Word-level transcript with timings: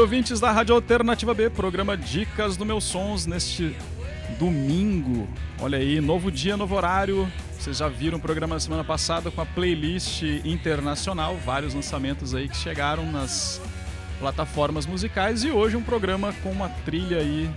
Salve 0.00 0.16
ouvintes 0.16 0.40
da 0.40 0.50
Rádio 0.50 0.74
Alternativa 0.74 1.34
B, 1.34 1.50
programa 1.50 1.94
Dicas 1.94 2.56
do 2.56 2.64
Meus 2.64 2.84
Sons 2.84 3.26
neste 3.26 3.76
domingo. 4.38 5.28
Olha 5.60 5.76
aí, 5.76 6.00
novo 6.00 6.32
dia, 6.32 6.56
novo 6.56 6.74
horário. 6.74 7.30
Vocês 7.52 7.76
já 7.76 7.86
viram 7.86 8.16
o 8.16 8.20
programa 8.20 8.54
da 8.54 8.60
semana 8.60 8.82
passada 8.82 9.30
com 9.30 9.42
a 9.42 9.44
playlist 9.44 10.22
internacional, 10.42 11.36
vários 11.36 11.74
lançamentos 11.74 12.34
aí 12.34 12.48
que 12.48 12.56
chegaram 12.56 13.12
nas 13.12 13.60
plataformas 14.18 14.86
musicais 14.86 15.44
e 15.44 15.50
hoje 15.50 15.76
um 15.76 15.82
programa 15.82 16.32
com 16.42 16.50
uma 16.50 16.70
trilha 16.70 17.18
aí 17.18 17.50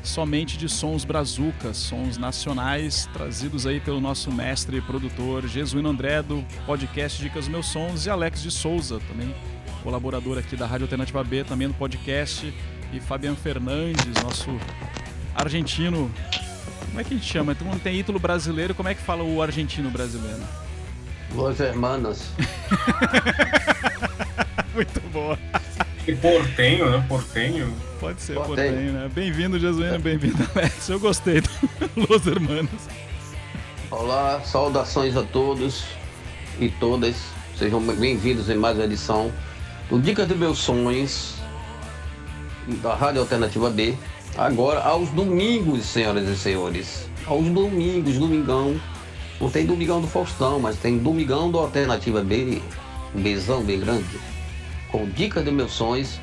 somente 0.00 0.56
de 0.56 0.68
sons 0.68 1.04
brazucas, 1.04 1.76
sons 1.76 2.16
nacionais 2.16 3.08
trazidos 3.12 3.66
aí 3.66 3.80
pelo 3.80 4.00
nosso 4.00 4.30
mestre 4.30 4.76
e 4.76 4.80
produtor 4.80 5.48
Jesuíno 5.48 5.88
André 5.88 6.22
do 6.22 6.44
podcast 6.66 7.20
Dicas 7.20 7.48
Meus 7.48 7.66
Sons 7.66 8.06
e 8.06 8.10
Alex 8.10 8.40
de 8.40 8.50
Souza, 8.52 9.00
também 9.08 9.34
colaborador 9.84 10.38
aqui 10.38 10.56
da 10.56 10.66
Rádio 10.66 10.86
Alternativa 10.86 11.22
B, 11.22 11.44
também 11.44 11.68
no 11.68 11.74
podcast 11.74 12.52
e 12.90 13.00
Fabiano 13.00 13.36
Fernandes, 13.36 14.06
nosso 14.22 14.58
argentino. 15.34 16.10
Como 16.86 17.00
é 17.00 17.04
que 17.04 17.12
a 17.12 17.16
gente 17.18 17.30
chama? 17.30 17.52
Então 17.52 17.78
tem 17.78 17.98
ídolo 17.98 18.18
brasileiro, 18.18 18.74
como 18.74 18.88
é 18.88 18.94
que 18.94 19.02
fala 19.02 19.22
o 19.22 19.42
argentino 19.42 19.90
brasileiro? 19.90 20.42
Los 21.34 21.60
hermanos. 21.60 22.30
Muito 24.74 25.00
boa. 25.12 25.38
E 26.06 26.14
portenho, 26.14 26.90
né? 26.90 27.04
Portenho. 27.06 27.74
Pode 28.00 28.22
ser, 28.22 28.34
Portenho. 28.34 28.56
portenho, 28.72 28.92
né? 28.92 29.10
Bem-vindo, 29.14 29.58
Jesuíno, 29.58 29.98
bem-vindo, 29.98 30.38
Alex. 30.54 30.88
Eu 30.88 30.98
gostei 30.98 31.40
do 31.42 31.50
Los 32.08 32.26
Hermanos. 32.26 32.70
Olá, 33.90 34.40
saudações 34.44 35.16
a 35.16 35.22
todos 35.22 35.84
e 36.58 36.68
todas. 36.68 37.16
Sejam 37.58 37.80
bem-vindos 37.80 38.48
em 38.48 38.56
mais 38.56 38.76
uma 38.76 38.84
edição 38.84 39.32
do 39.88 40.00
Dicas 40.00 40.26
dos 40.26 40.36
Meus 40.36 40.58
Sonhos 40.58 41.34
da 42.82 42.94
Rádio 42.94 43.20
Alternativa 43.20 43.68
B. 43.70 43.94
Agora, 44.36 44.80
aos 44.80 45.10
domingos, 45.10 45.84
senhoras 45.84 46.28
e 46.28 46.36
senhores. 46.36 47.08
Aos 47.26 47.46
domingos, 47.46 48.18
domingão. 48.18 48.80
Não 49.40 49.50
tem 49.50 49.66
domingão 49.66 50.00
do 50.00 50.06
Faustão, 50.06 50.58
mas 50.58 50.76
tem 50.78 50.98
domingão 50.98 51.50
do 51.50 51.58
Alternativa 51.58 52.22
B. 52.22 52.62
Um 53.14 53.20
beijão 53.20 53.62
bem 53.62 53.78
grande. 53.78 54.18
Com 54.90 55.08
Dicas 55.10 55.44
dos 55.44 55.52
Meus 55.52 55.72
Sonhos. 55.72 56.18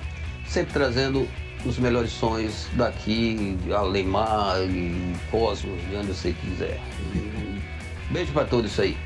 Sempre 0.48 0.74
trazendo 0.74 1.28
os 1.64 1.78
melhores 1.78 2.12
sonhos 2.12 2.68
daqui, 2.74 3.58
de 3.64 3.72
Alemar 3.72 4.60
e 4.64 5.16
Cosmos, 5.30 5.80
de 5.90 5.96
onde 5.96 6.08
você 6.08 6.34
quiser. 6.34 6.82
Beijo 8.10 8.34
pra 8.34 8.44
todos 8.44 8.78
aí. 8.80 8.98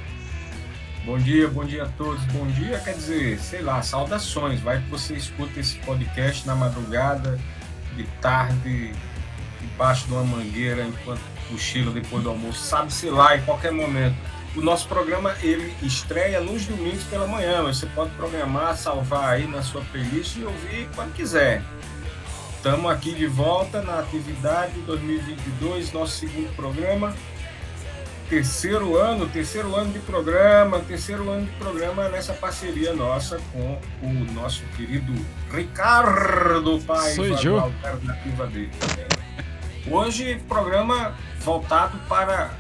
Bom 1.06 1.20
dia, 1.20 1.48
bom 1.48 1.64
dia 1.64 1.84
a 1.84 1.88
todos. 1.90 2.24
Bom 2.34 2.48
dia, 2.48 2.80
quer 2.80 2.96
dizer, 2.96 3.40
sei 3.40 3.62
lá, 3.62 3.80
saudações. 3.84 4.60
Vai 4.60 4.82
que 4.82 4.90
você 4.90 5.14
escuta 5.14 5.60
esse 5.60 5.76
podcast 5.78 6.48
na 6.48 6.56
madrugada, 6.56 7.40
de 7.96 8.06
tarde, 8.20 8.92
debaixo 9.62 10.08
de 10.08 10.14
uma 10.14 10.24
mangueira, 10.24 10.84
enquanto 10.84 11.22
cochila 11.48 11.92
depois 11.92 12.24
do 12.24 12.30
almoço, 12.32 12.60
sabe, 12.60 12.92
sei 12.92 13.12
lá, 13.12 13.38
em 13.38 13.42
qualquer 13.44 13.72
momento. 13.72 14.16
O 14.56 14.62
nosso 14.62 14.88
programa, 14.88 15.36
ele 15.44 15.76
estreia 15.84 16.42
nos 16.42 16.66
domingos 16.66 17.04
pela 17.04 17.28
manhã, 17.28 17.62
mas 17.62 17.78
você 17.78 17.86
pode 17.86 18.10
programar, 18.16 18.76
salvar 18.76 19.36
aí 19.36 19.46
na 19.46 19.62
sua 19.62 19.82
playlist 19.92 20.38
e 20.38 20.44
ouvir 20.44 20.90
quando 20.96 21.14
quiser. 21.14 21.62
Estamos 22.58 22.92
aqui 22.92 23.14
de 23.14 23.28
volta 23.28 23.80
na 23.84 24.00
atividade 24.00 24.74
2022, 24.88 25.92
nosso 25.94 26.18
segundo 26.18 26.52
programa. 26.56 27.14
Terceiro 28.30 28.98
ano, 28.98 29.30
terceiro 29.30 29.76
ano 29.76 29.94
de 29.94 30.00
programa, 30.00 30.80
terceiro 30.80 31.30
ano 31.30 31.46
de 31.46 31.52
programa 31.54 32.10
nessa 32.10 32.34
parceria 32.34 32.92
nossa 32.92 33.40
com 33.54 33.80
o 34.02 34.34
nosso 34.34 34.64
querido 34.76 35.14
Ricardo 35.52 36.82
Paiva 36.82 37.24
eu. 37.44 37.60
Alternativa 37.60 38.48
D. 38.48 38.68
Hoje, 39.88 40.42
programa 40.48 41.14
voltado 41.40 42.00
para 42.10 42.52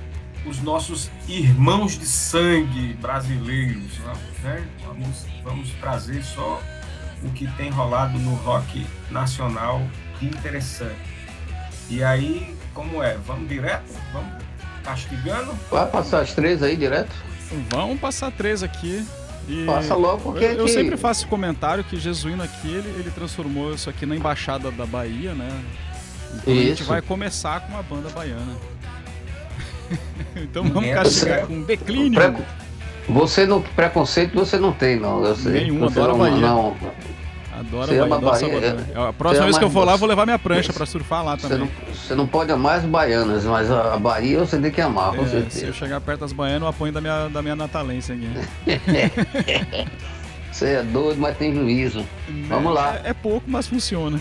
os 0.46 0.62
nossos 0.62 1.10
irmãos 1.28 1.98
de 1.98 2.06
sangue 2.06 2.94
brasileiros. 3.02 3.98
Né? 4.44 4.68
Vamos, 4.86 5.26
vamos 5.44 5.72
trazer 5.82 6.24
só 6.24 6.62
o 7.24 7.30
que 7.32 7.48
tem 7.54 7.72
rolado 7.72 8.20
no 8.20 8.36
rock 8.36 8.86
nacional 9.10 9.82
interessante. 10.22 11.16
E 11.90 12.04
aí, 12.04 12.56
como 12.72 13.02
é? 13.02 13.18
Vamos 13.18 13.50
direto? 13.50 13.92
Vamos 14.14 14.45
castigando? 14.86 15.52
Vai 15.72 15.86
passar 15.88 16.22
as 16.22 16.34
três 16.34 16.62
aí 16.64 16.76
direto? 16.78 17.12
Vamos 17.70 18.00
passar 18.00 18.32
três 18.32 18.64
aqui. 18.64 19.06
E 19.48 19.66
Passa 19.66 19.94
logo, 19.94 20.22
porque 20.32 20.44
eu, 20.46 20.54
eu 20.54 20.64
aqui- 20.64 20.74
sempre 20.74 20.98
faço 20.98 21.22
esse 21.22 21.30
comentário 21.30 21.84
que 21.84 21.98
Jesuíno 22.00 22.42
aqui, 22.42 22.68
ele, 22.68 22.90
ele 23.00 23.12
transformou 23.12 23.74
isso 23.76 23.90
aqui 23.90 24.06
na 24.06 24.16
Embaixada 24.16 24.72
da 24.72 24.86
Bahia, 24.86 25.34
né? 25.36 25.50
Então 26.36 26.54
a 26.54 26.58
gente 26.58 26.80
Isso. 26.82 26.84
vai 26.90 27.02
começar 27.02 27.60
com 27.62 27.74
uma 27.74 27.84
banda 27.84 28.10
baiana. 28.10 28.56
então 30.36 30.64
vamos 30.64 30.90
É, 30.90 30.94
castigar 30.96 31.40
você- 31.42 31.46
com 31.48 31.62
declínio. 31.62 32.20
Pre- 32.20 32.44
Você 33.08 33.46
não, 33.46 33.62
preconceito 33.62 34.34
você 34.34 34.58
não 34.58 34.72
tem, 34.74 35.00
não. 35.00 35.24
Eu 35.24 35.36
sei. 35.36 35.52
Nenhum, 35.66 35.86
adoro 35.86 36.18
não, 36.18 36.26
a 36.26 36.30
Bahia. 36.30 36.42
não, 36.42 36.76
Adoro 37.60 37.88
Você 37.88 38.00
Bahia, 38.00 38.04
adoro 38.16 38.22
Bahia, 38.26 38.40
Salvador. 38.40 39.08
A 39.08 39.14
próxima 39.14 39.46
vez 39.46 39.58
que 39.58 39.64
eu 39.64 39.70
for 39.70 39.86
lá, 39.86 39.94
você- 39.94 40.00
vou 40.00 40.10
levar 40.10 40.26
minha 40.26 40.40
prancha 40.40 40.74
pra 40.74 40.86
surfar 40.86 41.24
lá 41.24 41.36
você, 41.38 41.48
também. 41.48 41.60
não, 41.60 41.94
você 41.94 42.16
não 42.16 42.28
pode 42.28 42.52
amar 42.52 42.80
as 42.80 42.86
baianas, 42.86 43.46
mas 43.46 43.72
a, 43.72 43.98
Bahia 43.98 44.40
você 44.40 44.58
tem 44.60 44.72
que 44.72 44.82
amar, 44.82 45.14
com 45.16 45.24
É, 45.24 45.28
se 45.28 45.36
eu 45.36 45.42
certeza. 45.42 45.74
chegar 45.74 46.02
perto 46.02 46.20
das 46.22 46.34
baianas, 46.34 46.64
eu 46.64 46.68
apoio 46.68 46.92
da 46.92 47.00
minha, 47.02 47.28
da 47.30 47.42
minha 47.42 47.56
natalense 47.56 48.12
aqui. 48.12 48.30
Você 50.52 50.68
é 50.68 50.84
doido, 50.84 51.20
mas 51.20 51.38
tem 51.38 51.54
juízo. 51.54 52.06
Vamos 52.48 52.74
lá. 52.74 52.96
É, 53.04 53.10
é 53.10 53.14
pouco, 53.14 53.44
mas 53.50 53.68
funciona. 53.68 54.18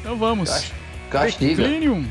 Então 0.00 0.16
vamos. 0.16 0.50
Cas- 0.50 0.72
Castiga. 1.10 1.62
Declinium. 1.62 2.04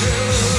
To 0.00 0.53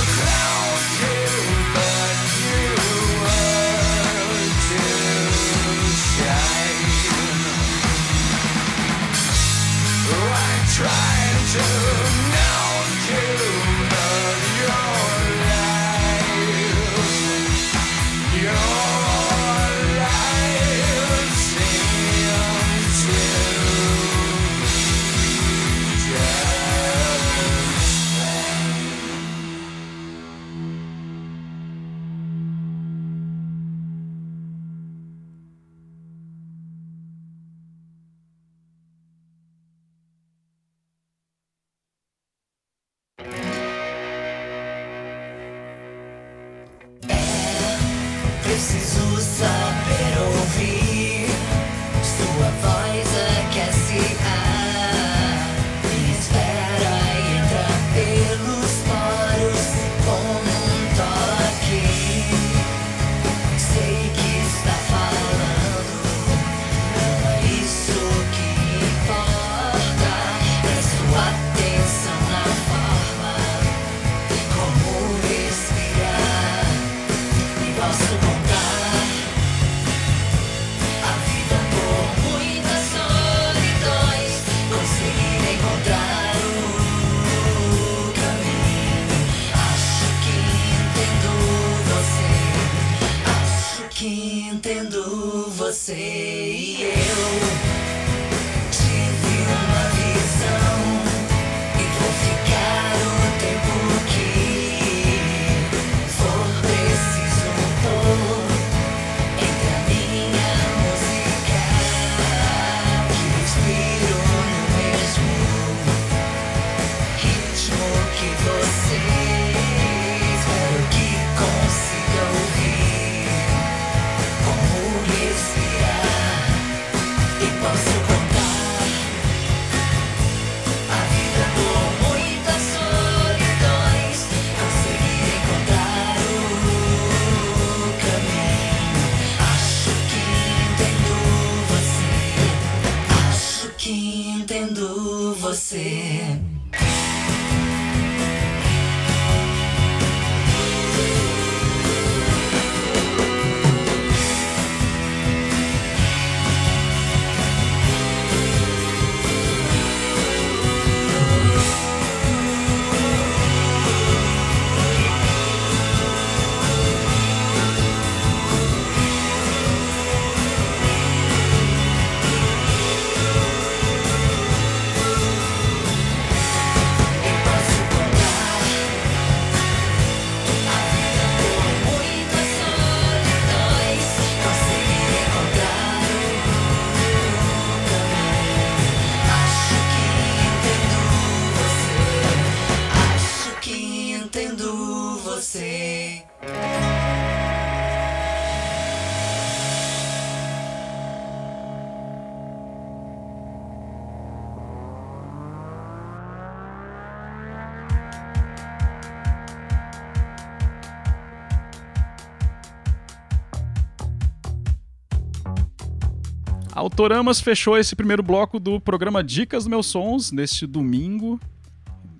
Autoramas 216.96 217.42
fechou 217.42 217.78
esse 217.78 217.94
primeiro 217.94 218.24
bloco 218.24 218.58
do 218.58 218.80
programa 218.80 219.22
Dicas 219.22 219.66
dos 219.66 219.70
Meus 219.70 219.86
Sons 219.88 220.32
neste 220.32 220.66
domingo. 220.66 221.38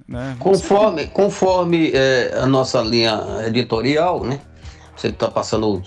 Né? 0.06 0.36
Conforme, 0.38 1.08
conforme 1.08 1.92
é, 1.94 2.38
a 2.38 2.46
nossa 2.46 2.82
linha 2.82 3.18
editorial, 3.48 4.26
né? 4.26 4.42
Você 4.94 5.08
está 5.08 5.32
passando 5.32 5.82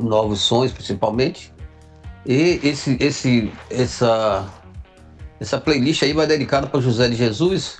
novos 0.00 0.40
sons, 0.40 0.72
principalmente. 0.72 1.52
E 2.26 2.58
esse, 2.64 2.96
esse, 2.98 3.52
essa, 3.70 4.44
essa 5.38 5.60
playlist 5.60 6.02
aí 6.02 6.12
vai 6.12 6.26
dedicada 6.26 6.66
para 6.66 6.80
José 6.80 7.08
de 7.08 7.14
Jesus, 7.14 7.78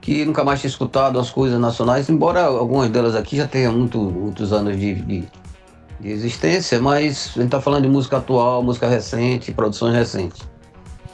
que 0.00 0.24
nunca 0.24 0.42
mais 0.42 0.58
tinha 0.58 0.70
escutado 0.70 1.20
as 1.20 1.30
coisas 1.30 1.60
nacionais, 1.60 2.08
embora 2.08 2.42
algumas 2.42 2.90
delas 2.90 3.14
aqui 3.14 3.36
já 3.36 3.46
tenham 3.46 3.72
muito, 3.72 4.00
muitos 4.00 4.52
anos 4.52 4.76
de, 4.76 4.96
de, 4.96 5.28
de 6.00 6.10
existência, 6.10 6.80
mas 6.80 7.30
a 7.34 7.40
gente 7.40 7.46
está 7.46 7.60
falando 7.60 7.82
de 7.82 7.88
música 7.88 8.18
atual, 8.18 8.62
música 8.62 8.88
recente, 8.88 9.52
produções 9.52 9.94
recentes. 9.94 10.42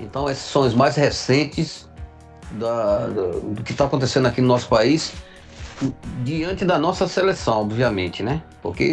Então 0.00 0.28
esses 0.28 0.44
sons 0.44 0.74
mais 0.74 0.96
recentes 0.96 1.88
da, 2.52 3.06
do, 3.06 3.40
do 3.54 3.62
que 3.62 3.72
está 3.72 3.84
acontecendo 3.84 4.26
aqui 4.26 4.40
no 4.40 4.48
nosso 4.48 4.68
país, 4.68 5.12
diante 6.22 6.64
da 6.64 6.78
nossa 6.78 7.08
seleção, 7.08 7.62
obviamente, 7.62 8.22
né? 8.22 8.42
Porque 8.62 8.84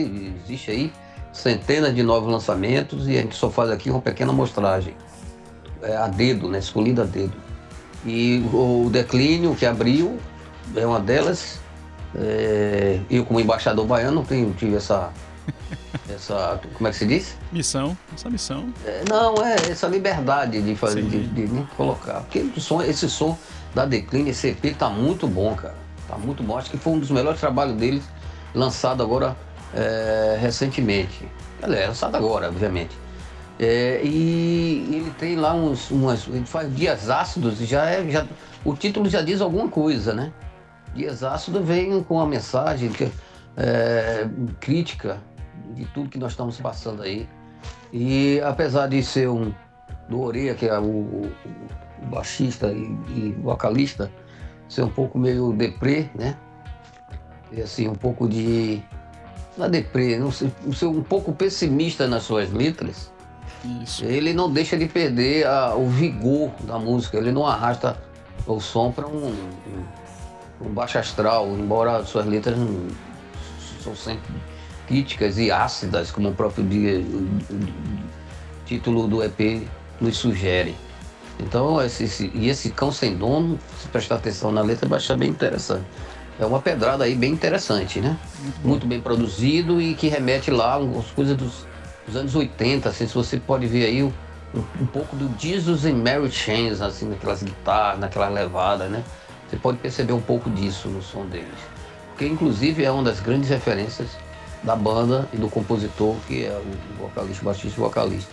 existe 0.46 0.72
aí 0.72 0.94
centenas 1.34 1.94
de 1.96 2.04
novos 2.04 2.32
lançamentos 2.32 3.08
e 3.08 3.18
a 3.18 3.22
gente 3.22 3.36
só 3.36 3.50
faz 3.50 3.70
aqui 3.70 3.90
uma 3.90 4.02
pequena 4.02 4.32
amostragem, 4.32 4.96
é, 5.82 5.96
a 5.96 6.08
dedo, 6.08 6.50
né? 6.50 6.60
Escolhida 6.60 7.04
a 7.04 7.06
dedo. 7.06 7.34
E 8.06 8.44
o 8.52 8.90
Declínio, 8.90 9.56
que 9.56 9.66
abriu, 9.66 10.18
é 10.76 10.86
uma 10.86 11.00
delas. 11.00 11.60
É, 12.16 13.00
eu, 13.10 13.24
como 13.26 13.40
embaixador 13.40 13.86
baiano, 13.86 14.26
tenho, 14.28 14.54
tive 14.54 14.76
essa, 14.76 15.12
essa. 16.10 16.60
Como 16.74 16.88
é 16.88 16.92
que 16.92 16.98
se 16.98 17.06
diz? 17.06 17.38
Missão, 17.52 17.98
essa 18.14 18.30
missão. 18.30 18.74
É, 18.86 19.04
não, 19.10 19.36
é 19.46 19.56
essa 19.70 19.88
liberdade 19.88 20.62
de 20.62 20.76
fazer, 20.76 21.04
de, 21.04 21.28
de, 21.28 21.48
né, 21.48 21.68
colocar. 21.76 22.22
Porque 22.22 22.40
o 22.40 22.60
som, 22.60 22.82
esse 22.82 23.10
som 23.10 23.38
da 23.74 23.86
Decline, 23.86 24.30
esse 24.30 24.50
EP 24.50 24.78
tá 24.78 24.90
muito 24.90 25.28
bom, 25.28 25.56
cara. 25.56 25.76
Tá 26.08 26.18
muito 26.18 26.44
bom. 26.44 26.58
Acho 26.58 26.70
que 26.70 26.78
foi 26.78 26.94
um 26.94 27.00
dos 27.00 27.12
melhores 27.12 27.40
trabalhos 27.40 27.76
deles, 27.76 28.04
lançado 28.54 29.02
agora 29.02 29.36
é, 29.74 30.38
recentemente. 30.40 31.28
Aliás, 31.62 31.90
lançado 31.90 32.16
agora, 32.16 32.50
obviamente. 32.50 32.96
É, 33.60 34.02
e 34.04 34.88
ele 34.92 35.14
tem 35.20 35.36
lá 35.36 35.54
uns, 35.54 35.92
umas. 35.92 36.28
Ele 36.28 36.46
faz 36.46 36.74
dias 36.76 37.10
ácidos 37.10 37.62
e 37.62 37.66
já 37.66 37.86
é. 37.86 38.10
Já, 38.10 38.26
o 38.66 38.76
título 38.76 39.10
já 39.10 39.22
diz 39.22 39.40
alguma 39.40 39.68
coisa, 39.68 40.14
né? 40.14 40.32
Dias 40.96 41.24
ácidos 41.24 41.66
vem 41.66 42.04
com 42.04 42.16
uma 42.16 42.26
mensagem 42.26 42.90
que, 42.90 43.10
é, 43.56 44.28
crítica 44.60 45.20
de 45.74 45.86
tudo 45.86 46.10
que 46.10 46.18
nós 46.18 46.32
estamos 46.32 46.60
passando 46.60 47.02
aí. 47.04 47.28
E 47.94 48.40
apesar 48.42 48.88
de 48.88 49.04
ser 49.04 49.30
um 49.30 49.54
do 50.10 50.22
Oreia, 50.22 50.54
que 50.56 50.66
é 50.68 50.78
o, 50.80 50.84
o- 50.84 51.32
o 52.02 52.06
baixista 52.08 52.72
e, 52.72 52.84
e 53.10 53.36
vocalista, 53.42 54.12
ser 54.68 54.82
um 54.84 54.90
pouco 54.90 55.18
meio 55.20 55.54
deprê, 55.54 56.10
né? 56.16 56.36
E 57.52 57.62
assim, 57.62 57.88
um 57.88 57.96
pouco 57.96 58.28
de. 58.28 58.82
Não 59.58 59.66
é 59.66 59.70
deprê, 59.70 60.18
não 60.18 60.32
sei, 60.32 60.52
ser 60.74 60.86
um 60.86 61.04
pouco 61.04 61.34
pessimista 61.34 62.08
nas 62.08 62.24
suas 62.24 62.52
letras, 62.52 63.12
Isso. 63.84 64.06
ele 64.06 64.34
não 64.34 64.50
deixa 64.52 64.78
de 64.78 64.88
perder 64.88 65.46
a- 65.46 65.76
o 65.76 65.88
vigor 65.90 66.52
da 66.62 66.80
música, 66.80 67.18
ele 67.18 67.32
não 67.34 67.46
arrasta 67.46 67.98
o 68.48 68.60
som 68.62 68.92
para 68.92 69.06
um, 69.08 69.28
um, 69.28 70.66
um 70.68 70.70
baixo 70.74 70.98
astral, 70.98 71.48
embora 71.50 72.04
suas 72.06 72.26
letras 72.26 72.58
não- 72.58 72.88
são 73.84 73.94
sempre 73.96 74.34
críticas 74.88 75.38
e 75.38 75.52
ácidas, 75.52 76.12
como 76.12 76.30
o 76.30 76.34
próprio 76.34 76.66
título 78.66 79.08
do 79.08 79.24
EP 79.24 79.68
nos 80.00 80.18
sugere. 80.18 80.76
Então, 81.40 81.82
esse, 81.82 82.04
esse- 82.04 82.32
e 82.34 82.50
esse 82.50 82.70
cão 82.70 82.92
sem 82.92 83.16
dono, 83.16 83.60
se 83.80 83.88
prestar 83.88 84.16
atenção 84.16 84.52
na 84.52 84.62
letra, 84.62 84.88
vai 84.88 84.98
achar 84.98 85.18
bem 85.18 85.30
interessante. 85.30 85.86
É 86.40 86.46
uma 86.46 86.62
pedrada 86.62 87.04
aí 87.04 87.16
bem 87.16 87.32
interessante, 87.32 88.00
né? 88.00 88.18
Muito 88.64 88.86
bem 88.88 89.02
produzido 89.02 89.82
e 89.82 89.94
que 89.94 90.08
remete 90.08 90.50
lá 90.52 90.78
às 90.78 91.12
coisas 91.12 91.36
dos, 91.36 91.66
dos 92.06 92.16
anos 92.16 92.36
80, 92.36 92.90
assim, 92.90 93.08
se 93.08 93.14
você 93.14 93.38
pode 93.38 93.68
ver 93.68 93.86
aí 93.86 94.04
um, 94.04 94.12
um 94.80 94.86
pouco 94.88 95.16
do 95.16 95.30
Jesus 95.40 95.86
and 95.86 95.96
Mary 95.96 96.32
Chains, 96.32 96.82
assim, 96.82 97.10
naquelas 97.10 97.44
guitarras, 97.44 98.00
naquelas 98.00 98.34
levadas, 98.34 98.90
né? 98.90 99.04
Você 99.50 99.58
pode 99.58 99.78
perceber 99.80 100.14
um 100.14 100.22
pouco 100.22 100.50
disso 100.50 100.88
no 100.88 101.02
som 101.02 101.26
deles. 101.26 101.48
Porque, 102.10 102.26
inclusive, 102.26 102.84
é 102.84 102.92
uma 102.92 103.04
das 103.04 103.20
grandes 103.20 103.50
referências 103.50 104.10
da 104.64 104.76
banda 104.76 105.28
e 105.34 105.38
do 105.38 105.50
compositor, 105.50 106.16
que 106.28 106.46
é 106.46 106.52
o 106.52 107.04
vocalista, 107.04 107.42
o 107.42 107.46
baixista 107.46 107.80
e 107.80 107.84
vocalista. 107.84 108.32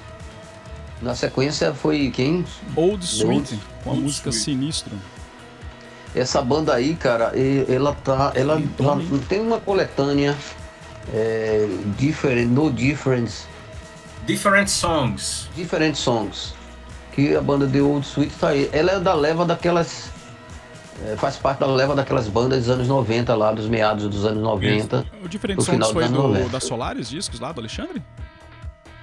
Na 1.00 1.14
sequência 1.14 1.72
foi 1.72 2.10
quem? 2.10 2.44
Old 2.74 3.04
Sweet, 3.04 3.58
com 3.84 3.90
a 3.90 3.92
Old 3.92 4.04
música 4.04 4.30
Sweet. 4.30 4.44
Sinistro. 4.44 4.92
Essa 6.14 6.42
banda 6.42 6.74
aí, 6.74 6.94
cara, 6.94 7.32
ela 7.68 7.94
tá. 7.94 8.32
Ela, 8.34 8.60
ela 8.78 9.00
hein? 9.00 9.20
tem 9.28 9.40
uma 9.40 9.60
coletânea 9.60 10.36
é, 11.12 11.68
different, 11.96 12.50
No 12.50 12.70
Difference, 12.70 13.44
Different 14.28 14.68
Songs. 14.68 15.48
Different 15.56 15.96
Songs. 15.96 16.52
Que 17.12 17.34
a 17.34 17.40
banda 17.40 17.66
de 17.66 17.80
Old 17.80 18.06
Sweet 18.06 18.34
tá 18.38 18.48
aí. 18.48 18.68
Ela 18.74 18.92
é 18.92 19.00
da 19.00 19.14
leva 19.14 19.42
daquelas. 19.42 20.10
É, 21.04 21.16
faz 21.16 21.36
parte 21.36 21.60
da 21.60 21.66
leva 21.66 21.94
daquelas 21.94 22.28
bandas 22.28 22.60
dos 22.64 22.70
anos 22.70 22.88
90 22.88 23.34
lá, 23.34 23.52
dos 23.52 23.68
meados 23.68 24.08
dos 24.08 24.24
anos 24.24 24.42
90. 24.42 25.04
O 25.24 25.28
Diferente 25.28 25.64
final 25.64 25.92
foi 25.92 26.02
do, 26.08 26.14
anos 26.20 26.22
90. 26.38 26.48
da 26.50 26.60
Solaris 26.60 27.08
Discos 27.08 27.38
lá, 27.40 27.52
do 27.52 27.60
Alexandre? 27.60 28.02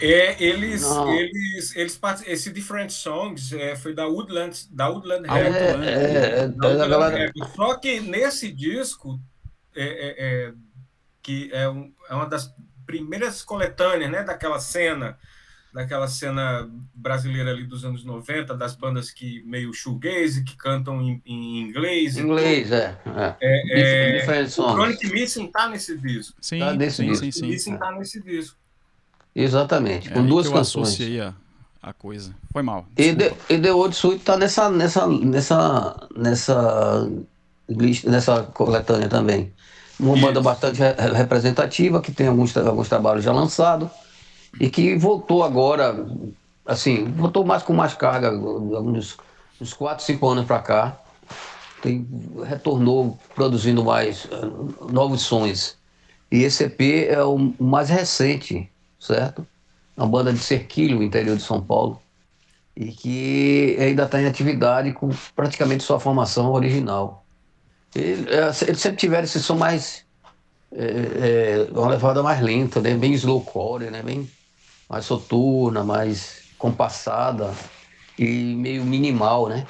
É, 0.02 0.44
eles, 0.44 0.82
Não. 0.82 1.10
eles, 1.14 1.74
eles, 1.76 1.98
esse 2.28 2.52
Different 2.52 2.92
Songs 2.92 3.54
é, 3.54 3.78
foi 3.78 3.94
da 3.94 4.06
Woodland, 4.06 4.68
da 4.70 4.90
Woodland 4.90 5.26
Ah, 5.30 5.40
É, 5.40 5.44
Records. 5.44 5.68
Outland. 5.72 5.88
é, 5.88 6.40
é, 6.40 6.48
Da 6.50 6.68
a 6.68 6.70
Woodland 6.70 6.90
galera. 6.90 7.18
Records. 7.18 7.56
Só 7.56 7.76
que 7.76 8.00
nesse 8.02 8.52
disco, 8.52 9.20
é, 9.74 9.84
é, 9.84 10.16
é, 10.50 10.54
que 11.24 11.50
é, 11.54 11.70
um- 11.70 11.94
é 12.10 12.14
uma 12.14 12.26
das 12.28 12.54
primeiras 12.86 13.42
coletâneas, 13.42 14.12
né, 14.12 14.22
daquela 14.24 14.60
cena, 14.60 15.18
daquela 15.76 16.08
cena 16.08 16.70
brasileira 16.94 17.52
ali 17.52 17.66
dos 17.66 17.84
anos 17.84 18.06
90, 18.06 18.56
das 18.56 18.76
bandas 18.76 19.12
que 19.12 19.44
meio 19.46 19.74
shoegaze, 19.74 20.44
que 20.46 20.56
cantam 20.56 21.02
em, 21.02 21.22
em 21.26 21.60
inglês. 21.62 22.18
Inglês, 22.18 22.72
é. 22.72 22.98
é. 23.06 23.36
É, 23.42 24.18
Different 24.20 24.56
tudo. 24.56 24.68
O. 24.70 24.74
Chronic 24.74 25.08
Missing 25.14 25.48
tá 25.48 25.68
nesse 25.68 25.98
disco. 25.98 26.38
Sim, 26.42 26.60
Tá 26.60 26.72
desse 26.74 26.96
sim, 26.98 27.08
disco. 27.10 27.26
sim, 27.26 27.32
sim. 27.32 27.48
Missing 27.48 27.78
tá 27.78 27.92
nesse 27.92 28.22
disco. 28.24 28.58
Exatamente. 29.36 30.10
É 30.10 30.14
com 30.14 30.26
duas 30.26 30.48
que 30.48 30.54
eu 30.54 30.58
canções. 30.58 30.88
associei 30.88 31.20
a, 31.20 31.34
a 31.84 31.92
coisa. 31.94 32.34
Foi 32.54 32.64
mal. 32.64 32.88
E. 32.98 33.14
The, 33.14 33.34
e 33.50 33.60
The 33.60 33.74
Old 33.74 33.94
Sweet 33.96 34.24
tá 34.24 34.38
nessa, 34.38 34.70
nessa, 34.70 35.06
nessa, 35.08 36.08
nessa, 36.16 37.12
lista, 37.68 38.10
nessa 38.10 38.44
coletânea 38.44 39.10
também. 39.10 39.52
Uma 40.00 40.16
Isso. 40.16 40.26
banda 40.26 40.42
bastante 40.42 40.80
re- 40.80 40.96
representativa, 41.14 42.02
que 42.02 42.12
tem 42.14 42.28
alguns, 42.28 42.56
alguns 42.58 42.88
trabalhos 42.90 43.24
já 43.24 43.32
lançados, 43.34 43.90
e 44.60 44.70
que 44.70 44.96
voltou 44.96 45.44
agora, 45.44 46.06
assim, 46.66 47.06
voltou 47.06 47.46
mais 47.46 47.64
com 47.64 47.74
mais 47.74 47.94
carga, 47.94 48.32
uns, 48.32 49.18
uns 49.60 49.74
4, 49.74 50.04
5 50.04 50.28
anos 50.28 50.46
para 50.46 50.60
cá. 50.60 50.98
Tem, 51.82 52.08
retornou 52.46 53.18
produzindo 53.36 53.84
mais 53.84 54.28
eh, 54.32 54.92
novos 54.92 55.22
sons. 55.22 55.78
E 56.32 56.44
esse 56.44 56.64
EP 56.64 56.82
é 57.10 57.24
o 57.24 57.54
mais 57.60 57.90
recente, 57.90 58.70
certo? 59.00 59.46
Uma 59.96 60.08
banda 60.08 60.34
de 60.34 60.40
Cerquilho, 60.40 61.04
interior 61.04 61.38
de 61.38 61.44
São 61.44 61.62
Paulo 61.62 62.02
e 62.76 62.92
que 62.92 63.78
ainda 63.80 64.04
está 64.04 64.22
em 64.22 64.26
atividade 64.26 64.92
com 64.92 65.10
praticamente 65.36 65.84
sua 65.84 66.00
formação 66.00 66.52
original. 66.52 67.26
Ele, 67.96 68.30
é, 68.30 68.48
eles 68.68 68.82
sempre 68.82 68.98
tiveram 68.98 69.24
esse 69.24 69.40
som 69.42 69.56
mais. 69.56 70.04
é, 70.74 71.68
é, 71.68 71.72
uma 71.72 71.90
levada 71.90 72.22
mais 72.22 72.42
lenta, 72.42 72.82
né? 72.82 72.94
bem 72.96 73.14
slowcore, 73.14 73.90
né? 73.90 74.04
bem 74.04 74.30
mais 74.90 75.06
soturna, 75.06 75.84
mais 75.84 76.44
compassada 76.58 77.54
e 78.18 78.56
meio 78.56 78.86
minimal, 78.86 79.50
né? 79.50 79.66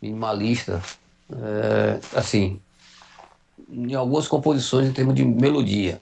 minimalista. 0.00 0.82
É, 1.32 2.00
assim, 2.18 2.60
em 3.70 3.94
algumas 3.94 4.26
composições 4.26 4.88
em 4.88 4.92
termos 4.92 5.14
de 5.14 5.24
melodia. 5.24 6.00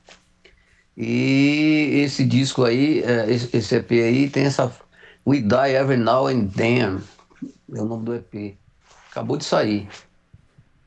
E 0.97 2.01
esse 2.05 2.25
disco 2.25 2.65
aí, 2.65 3.03
é, 3.03 3.31
esse, 3.31 3.77
EP 3.77 3.91
aí 3.93 4.29
tem 4.29 4.45
essa 4.45 4.73
We 5.27 5.41
Die 5.41 5.75
Every 5.75 6.01
Now 6.01 6.27
and 6.27 6.49
Then, 6.49 7.01
é 7.75 7.81
o 7.81 7.85
nome 7.85 8.05
do 8.05 8.15
EP. 8.15 8.57
Acabou 9.11 9.37
de 9.37 9.45
sair. 9.45 9.89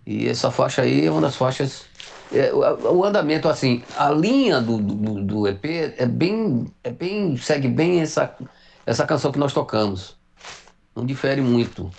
E 0.06 0.28
essa 0.28 0.50
faixa 0.50 0.82
aí 0.82 1.06
é 1.06 1.12
uma 1.12 1.22
das 1.22 1.36
faixas. 1.36 1.86
É, 2.32 2.54
o, 2.54 2.98
o 2.98 3.06
andamento, 3.06 3.48
assim, 3.50 3.84
a 3.98 4.10
linha 4.10 4.62
do, 4.62 4.78
do, 4.78 5.24
do 5.24 5.48
EP 5.48 5.66
é 5.98 6.06
bem, 6.06 6.66
é 6.84 6.90
bem. 6.90 7.36
segue 7.38 7.68
bem 7.68 8.02
essa, 8.02 8.36
essa 8.86 9.06
canção 9.06 9.32
que 9.32 9.40
nós 9.40 9.54
tocamos. 9.54 10.16
Não 10.96 11.06
difere 11.06 11.42
muito. 11.42 11.92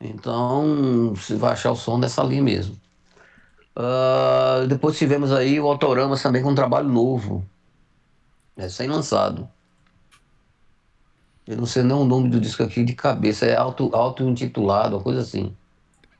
Então, 0.00 1.12
você 1.14 1.36
vai 1.36 1.52
achar 1.52 1.72
o 1.72 1.76
som 1.76 2.00
dessa 2.00 2.22
linha 2.22 2.42
mesmo. 2.42 2.76
Ah, 3.76 4.64
depois 4.68 4.98
tivemos 4.98 5.32
aí 5.32 5.60
o 5.60 5.66
Autoramas 5.66 6.22
também 6.22 6.42
com 6.42 6.50
um 6.50 6.54
trabalho 6.54 6.88
novo, 6.88 7.46
recém-lançado. 8.56 9.48
Eu 11.46 11.56
não 11.56 11.66
sei 11.66 11.82
nem 11.82 11.96
o 11.96 12.04
nome 12.04 12.28
do 12.28 12.40
disco 12.40 12.62
aqui 12.62 12.84
de 12.84 12.94
cabeça. 12.94 13.44
É 13.44 13.56
auto, 13.56 13.90
auto-intitulado, 13.92 14.96
uma 14.96 15.02
coisa 15.02 15.20
assim. 15.20 15.54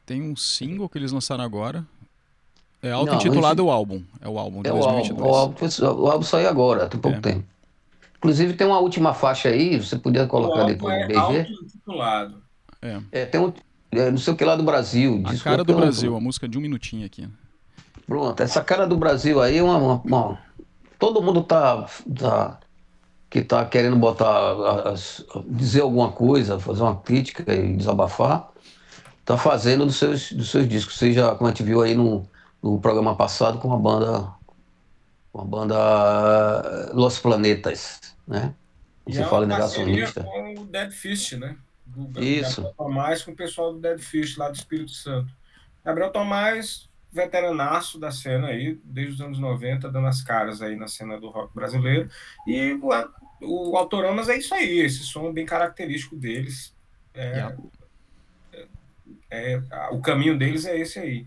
Tem 0.04 0.20
um 0.22 0.34
single 0.34 0.88
que 0.88 0.98
eles 0.98 1.12
lançaram 1.12 1.44
agora. 1.44 1.86
É 2.82 2.92
auto-intitulado 2.92 3.64
o 3.66 3.70
álbum. 3.70 4.02
É 4.20 4.28
o 4.28 4.38
álbum 4.38 4.62
de 4.62 4.68
É 4.68 4.72
o 4.72 4.76
álbum. 4.76 4.92
2022. 4.92 5.28
O 5.30 5.34
álbum, 5.34 6.02
o 6.02 6.06
álbum 6.10 6.24
saiu 6.24 6.48
agora, 6.48 6.86
tem 6.88 6.98
pouco 7.00 7.18
É. 7.18 7.20
tempo. 7.20 7.44
Inclusive 8.18 8.52
tem 8.54 8.66
uma 8.66 8.78
última 8.78 9.12
faixa 9.14 9.48
aí, 9.48 9.78
você 9.78 9.98
podia 9.98 10.26
colocar 10.26 10.64
depois 10.64 10.94
é 10.94 11.02
no 11.02 11.08
BG. 11.08 11.16
auto-intitulado. 11.18 12.42
É, 13.12 13.24
tem 13.26 13.40
um. 13.40 13.52
é, 13.92 14.10
não 14.10 14.18
sei 14.18 14.32
o 14.32 14.36
que 14.36 14.44
lá 14.44 14.56
do 14.56 14.62
Brasil. 14.62 15.22
A 15.26 15.30
disco 15.30 15.44
cara 15.44 15.60
é 15.62 15.64
do. 15.64 15.74
Brasil, 15.74 16.16
a 16.16 16.20
música 16.20 16.48
de 16.48 16.56
um 16.56 16.60
minutinho 16.60 17.04
aqui. 17.06 17.28
Pronto, 18.06 18.42
essa 18.42 18.62
cara 18.64 18.86
do 18.86 18.96
Brasil 18.96 19.40
aí 19.40 19.58
é 19.58 19.62
uma. 19.62 19.76
uma- 19.76 20.02
uma- 20.04 20.38
todo 20.98 21.22
mundo 21.22 21.42
tá, 21.42 21.86
tá. 22.18 22.58
que 23.28 23.42
tá 23.42 23.64
querendo 23.64 23.96
botar. 23.96 24.88
as- 24.90 25.24
dizer 25.46 25.82
alguma 25.82 26.10
coisa, 26.10 26.58
fazer 26.58 26.82
uma 26.82 26.96
crítica 26.96 27.54
e 27.54 27.76
desabafar, 27.76 28.48
tá 29.24 29.36
fazendo 29.36 29.86
dos 29.86 29.96
seus, 29.96 30.32
dos 30.32 30.50
seus 30.50 30.66
discos. 30.68 30.96
Seja, 30.98 31.34
como 31.34 31.46
a 31.48 31.50
gente 31.50 31.62
viu 31.62 31.80
aí 31.82 31.94
no, 31.94 32.26
no 32.62 32.80
programa 32.80 33.16
passado, 33.16 33.58
com 33.58 33.72
a 33.72 33.76
banda. 33.78 34.32
Com 35.32 35.42
a 35.42 35.44
banda 35.44 35.76
eh, 36.64 36.90
Los 36.92 37.18
Planetas, 37.20 38.00
né? 38.26 38.54
E 39.06 39.12
Você 39.14 39.22
é 39.22 39.26
fala 39.26 39.46
negacionista. 39.46 40.24
com 40.24 40.54
o 40.60 40.66
Dead 40.66 40.90
Fist, 40.90 41.32
né? 41.36 41.56
Do 41.86 42.22
Isso. 42.22 42.62
Gabriel 42.62 42.74
Tomás 42.76 43.22
com 43.22 43.30
o 43.32 43.36
pessoal 43.36 43.72
do 43.72 43.78
Dead 43.80 43.98
Fist 44.00 44.36
lá 44.36 44.48
do 44.48 44.56
Espírito 44.56 44.90
Santo. 44.90 45.32
Gabriel 45.84 46.10
Tomás, 46.10 46.88
veteranaço 47.12 47.98
da 47.98 48.10
cena 48.10 48.48
aí, 48.48 48.78
desde 48.84 49.14
os 49.14 49.20
anos 49.20 49.38
90, 49.38 49.88
dando 49.90 50.06
as 50.08 50.20
caras 50.22 50.60
aí 50.62 50.76
na 50.76 50.86
cena 50.88 51.18
do 51.18 51.28
rock 51.30 51.54
brasileiro. 51.54 52.08
E 52.46 52.72
o, 52.82 52.90
o 53.72 53.76
Autoramas 53.76 54.28
é 54.28 54.36
isso 54.36 54.52
aí, 54.54 54.80
esse 54.80 54.98
som 55.04 55.32
bem 55.32 55.46
característico 55.46 56.16
deles. 56.16 56.74
É, 57.14 57.30
Yeah. 57.30 57.56
é, 59.30 59.60
a- 59.70 59.90
o 59.92 60.00
caminho 60.00 60.36
deles 60.38 60.64
é 60.66 60.78
esse 60.78 60.98
aí. 60.98 61.26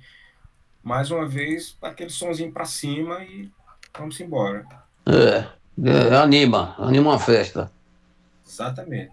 Mais 0.84 1.10
uma 1.12 1.26
vez, 1.26 1.78
aquele 1.82 2.10
sonzinho 2.10 2.52
pra 2.52 2.66
cima 2.66 3.24
e 3.24 3.50
vamos 3.98 4.20
embora. 4.20 4.66
É, 5.06 5.46
é, 5.90 6.16
anima, 6.16 6.76
anima 6.78 7.12
uma 7.12 7.20
festa. 7.20 7.72
Exatamente. 8.46 9.12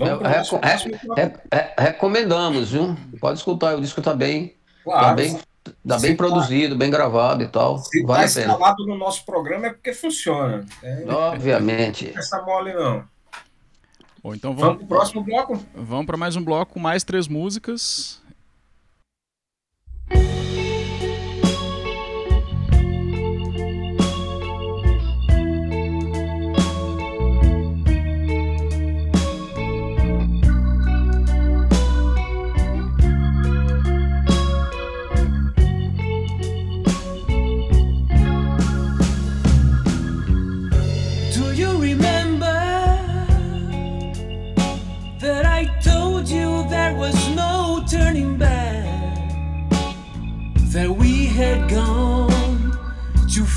É, 0.00 0.04
Vamos 0.04 0.18
pro 0.18 0.26
é, 0.28 0.38
nosso 0.38 0.56
é, 0.56 1.22
é, 1.50 1.56
é, 1.56 1.74
recomendamos, 1.82 2.70
viu? 2.70 2.96
Pode 3.20 3.38
escutar, 3.38 3.76
o 3.76 3.80
disco 3.80 4.00
tá 4.00 4.14
bem, 4.14 4.48
tá 4.48 4.54
Claro, 4.84 5.16
bem, 5.16 5.38
tá 5.86 5.98
bem 5.98 6.16
tá- 6.16 6.16
produzido, 6.16 6.76
bem 6.76 6.90
gravado 6.90 7.42
e 7.42 7.48
tal. 7.48 7.78
Se 7.78 8.02
Vale 8.04 8.24
está 8.24 8.40
a 8.40 8.44
pena. 8.44 8.54
escalado 8.54 8.86
no 8.86 8.96
nosso 8.96 9.26
programa 9.26 9.66
é 9.66 9.70
porque 9.70 9.92
funciona. 9.92 10.64
É, 10.82 11.04
Obviamente. 11.08 12.12
não 12.12 12.18
essa 12.18 12.40
mole 12.42 12.72
não. 12.72 13.04
Bom, 14.22 14.34
então 14.34 14.50
Vamos 14.54 14.62
vamos, 14.62 14.78
pro 14.78 14.86
próximo 14.86 15.22
bloco? 15.22 15.62
vamos 15.74 16.06
para 16.06 16.16
mais 16.16 16.34
um 16.36 16.42
bloco 16.44 16.74
com 16.74 16.80
mais 16.80 17.02
três 17.04 17.28
músicas. 17.28 18.22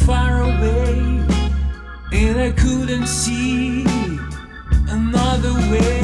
Far 0.06 0.42
away 0.42 1.22
and 2.12 2.40
I 2.40 2.52
couldn't 2.52 3.08
see 3.08 3.84
another 4.90 5.54
way. 5.72 6.01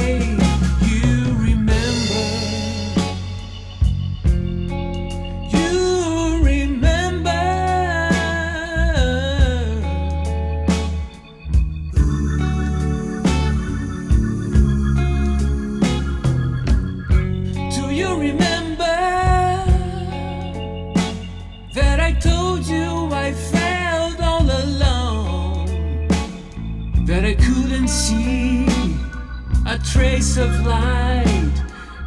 Of 30.17 30.65
light, 30.65 31.53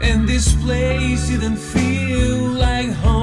and 0.02 0.28
this 0.28 0.52
place 0.64 1.28
didn't 1.28 1.56
feel 1.56 2.38
like 2.38 2.90
home. 2.90 3.19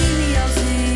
Maybe 0.00 0.36
I'll 0.36 0.48
see. 0.48 0.89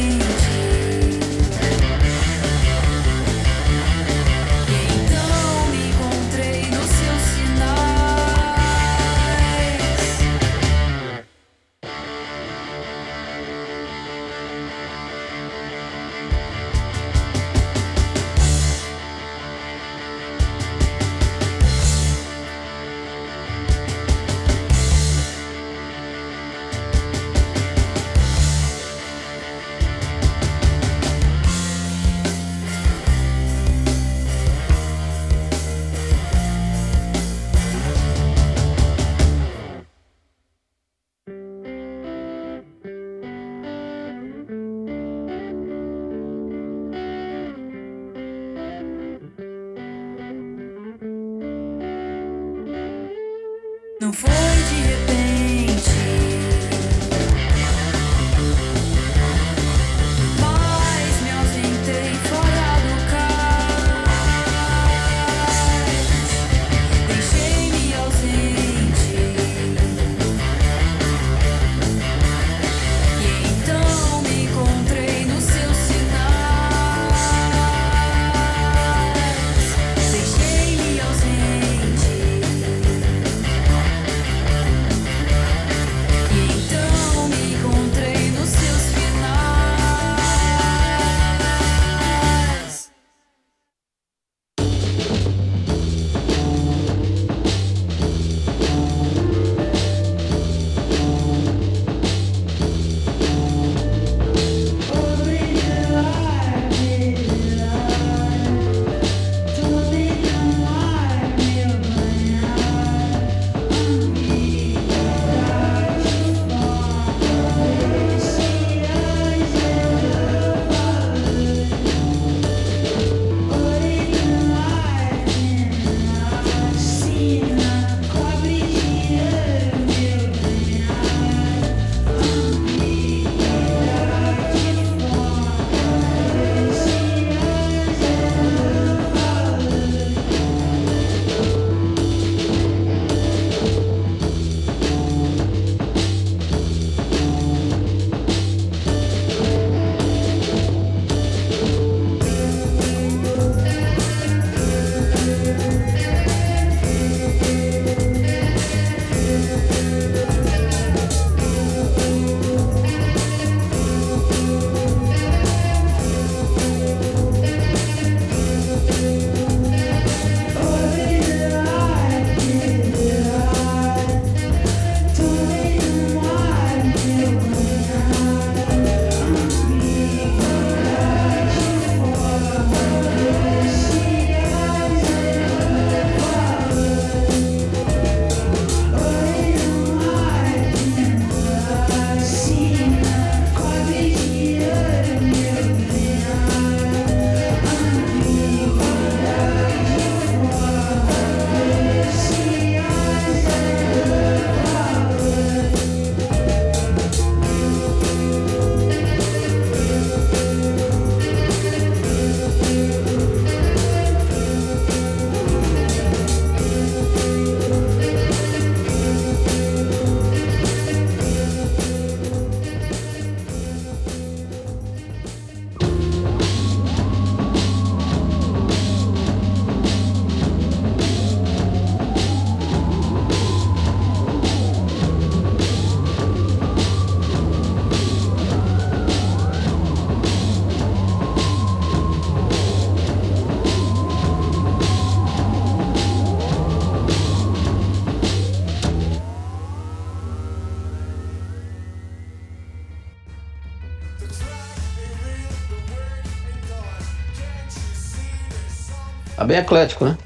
Tá 259.37 259.45
bem 259.45 259.59
eclético, 259.59 260.05
né? 260.05 260.19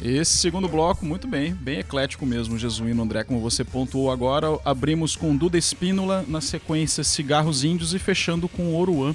Esse 0.00 0.36
segundo 0.36 0.68
bloco, 0.68 1.06
muito 1.06 1.28
bem, 1.28 1.54
bem 1.54 1.78
eclético 1.78 2.26
mesmo, 2.26 2.58
Jesuíno 2.58 3.02
André, 3.02 3.22
como 3.22 3.40
você 3.40 3.64
pontuou 3.64 4.10
agora. 4.10 4.48
Abrimos 4.64 5.14
com 5.14 5.36
Duda 5.36 5.56
Espínola, 5.56 6.24
na 6.26 6.40
sequência 6.40 7.04
Cigarros 7.04 7.62
Índios 7.62 7.94
e 7.94 7.98
fechando 7.98 8.48
com 8.48 8.74
Oruan. 8.74 9.14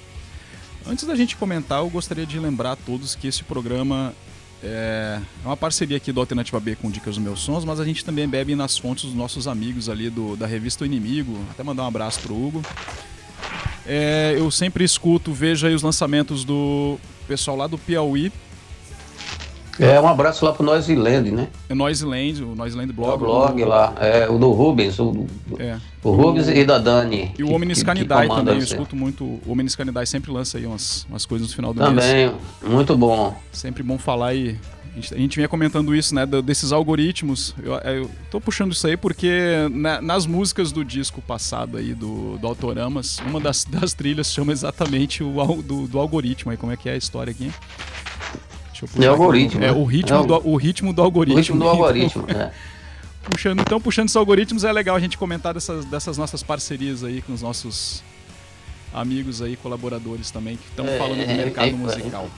Antes 0.85 1.05
da 1.05 1.15
gente 1.15 1.35
comentar, 1.35 1.79
eu 1.79 1.89
gostaria 1.89 2.25
de 2.25 2.39
lembrar 2.39 2.71
a 2.71 2.75
todos 2.77 3.15
que 3.15 3.27
esse 3.27 3.43
programa 3.43 4.13
é 4.63 5.19
é 5.43 5.47
uma 5.47 5.55
parceria 5.55 5.97
aqui 5.97 6.11
do 6.11 6.19
Alternativa 6.19 6.59
B 6.59 6.75
com 6.75 6.89
Dicas 6.89 7.15
dos 7.15 7.23
Meus 7.23 7.39
Sons, 7.39 7.63
mas 7.63 7.79
a 7.79 7.85
gente 7.85 8.03
também 8.03 8.27
bebe 8.27 8.55
nas 8.55 8.77
fontes 8.77 9.05
dos 9.05 9.13
nossos 9.13 9.47
amigos 9.47 9.87
ali 9.87 10.09
do, 10.09 10.35
da 10.35 10.47
revista 10.47 10.83
O 10.83 10.87
Inimigo. 10.87 11.37
Até 11.51 11.63
mandar 11.63 11.83
um 11.83 11.87
abraço 11.87 12.19
pro 12.21 12.35
Hugo. 12.35 12.61
É, 13.85 14.35
eu 14.37 14.49
sempre 14.51 14.83
escuto, 14.83 15.31
vejo 15.31 15.65
aí 15.67 15.73
os 15.73 15.83
lançamentos 15.83 16.43
do 16.43 16.99
pessoal 17.27 17.55
lá 17.55 17.67
do 17.67 17.77
Piauí, 17.77 18.31
É, 19.79 19.99
um 20.01 20.07
abraço 20.07 20.43
lá 20.45 20.51
pro 20.53 20.63
Noiseland, 20.65 21.31
né? 21.31 21.47
é 21.69 21.73
Noiseland, 21.75 22.43
o 22.43 22.55
Noiseland 22.55 22.91
O 22.91 22.95
Blog. 22.95 23.19
blog 23.19 23.63
lá, 23.63 23.93
é, 23.99 24.27
o 24.29 24.37
do 24.37 24.51
Rubens, 24.51 24.97
o, 24.99 25.25
É. 25.59 25.77
o 26.03 26.11
Rubens 26.11 26.47
e 26.47 26.63
da 26.63 26.77
Dani. 26.79 27.31
E 27.37 27.43
o 27.43 27.51
Omnis 27.53 27.83
comanda 27.83 28.27
também, 28.27 28.53
eu 28.55 28.59
escuto 28.59 28.95
muito. 28.95 29.23
O 29.23 29.41
Omnis 29.47 29.75
Canidae 29.75 30.05
sempre 30.07 30.31
lança 30.31 30.57
aí 30.57 30.65
umas, 30.65 31.05
umas 31.09 31.25
coisas 31.25 31.47
no 31.49 31.53
final 31.55 31.73
do 31.73 31.79
mês. 31.91 32.05
Também, 32.05 32.31
muito 32.63 32.97
bom. 32.97 33.35
Sempre 33.51 33.83
bom 33.83 33.97
falar 33.97 34.33
e. 34.33 34.57
A 34.93 34.99
gente, 34.99 35.13
a 35.13 35.17
gente 35.19 35.35
vinha 35.35 35.47
comentando 35.47 35.93
isso, 35.93 36.15
né? 36.15 36.25
desses 36.25 36.71
algoritmos. 36.71 37.53
Eu, 37.61 37.73
eu 37.75 38.09
tô 38.31 38.41
puxando 38.41 38.71
isso 38.71 38.87
aí 38.87 38.97
porque 38.97 39.29
na- 39.71 40.01
nas 40.01 40.25
músicas 40.25 40.71
do 40.71 40.83
disco 40.83 41.21
passado 41.21 41.77
aí, 41.77 41.93
do, 41.93 42.39
do 42.39 42.47
Autoramas, 42.47 43.19
uma 43.19 43.39
das, 43.39 43.63
das 43.69 43.93
trilhas 43.93 44.33
chama 44.33 44.51
exatamente 44.51 45.23
o 45.23 45.61
do, 45.61 45.85
do 45.87 45.99
algoritmo 45.99 46.49
aí. 46.49 46.57
Como 46.57 46.71
é 46.71 46.75
que 46.77 46.89
é 46.89 46.93
a 46.93 46.97
história 46.97 47.29
aqui? 47.29 47.51
É 48.99 49.07
algoritmo, 49.07 49.63
É 49.63 49.67
né? 49.67 49.71
o 49.71 49.83
ritmo, 49.85 50.15
É 50.17 50.19
o- 50.19 50.25
do, 50.25 50.49
o 50.49 50.55
ritmo 50.57 50.93
do 50.93 51.01
O 51.01 51.05
algoritmo. 51.05 51.37
ritmo 51.39 51.59
do 51.59 51.67
algoritmo, 51.69 52.25
né? 52.27 52.51
puxando, 53.23 53.59
então, 53.61 53.79
puxando 53.81 54.05
esses 54.05 54.15
algoritmos, 54.15 54.63
é 54.63 54.71
legal 54.71 54.95
a 54.95 54.99
gente 54.99 55.17
comentar 55.17 55.53
dessas, 55.53 55.83
dessas 55.85 56.17
nossas 56.17 56.41
parcerias 56.43 57.03
aí 57.03 57.21
com 57.21 57.33
os 57.33 57.41
nossos 57.41 58.01
amigos 58.93 59.41
aí, 59.41 59.55
colaboradores 59.57 60.31
também, 60.31 60.55
que 60.57 60.65
estão 60.69 60.85
É, 60.87 60.97
falando 60.97 61.17
do 61.25 61.31
é, 61.31 61.33
mercado 61.35 61.67
é, 61.67 61.71
musical. 61.71 62.29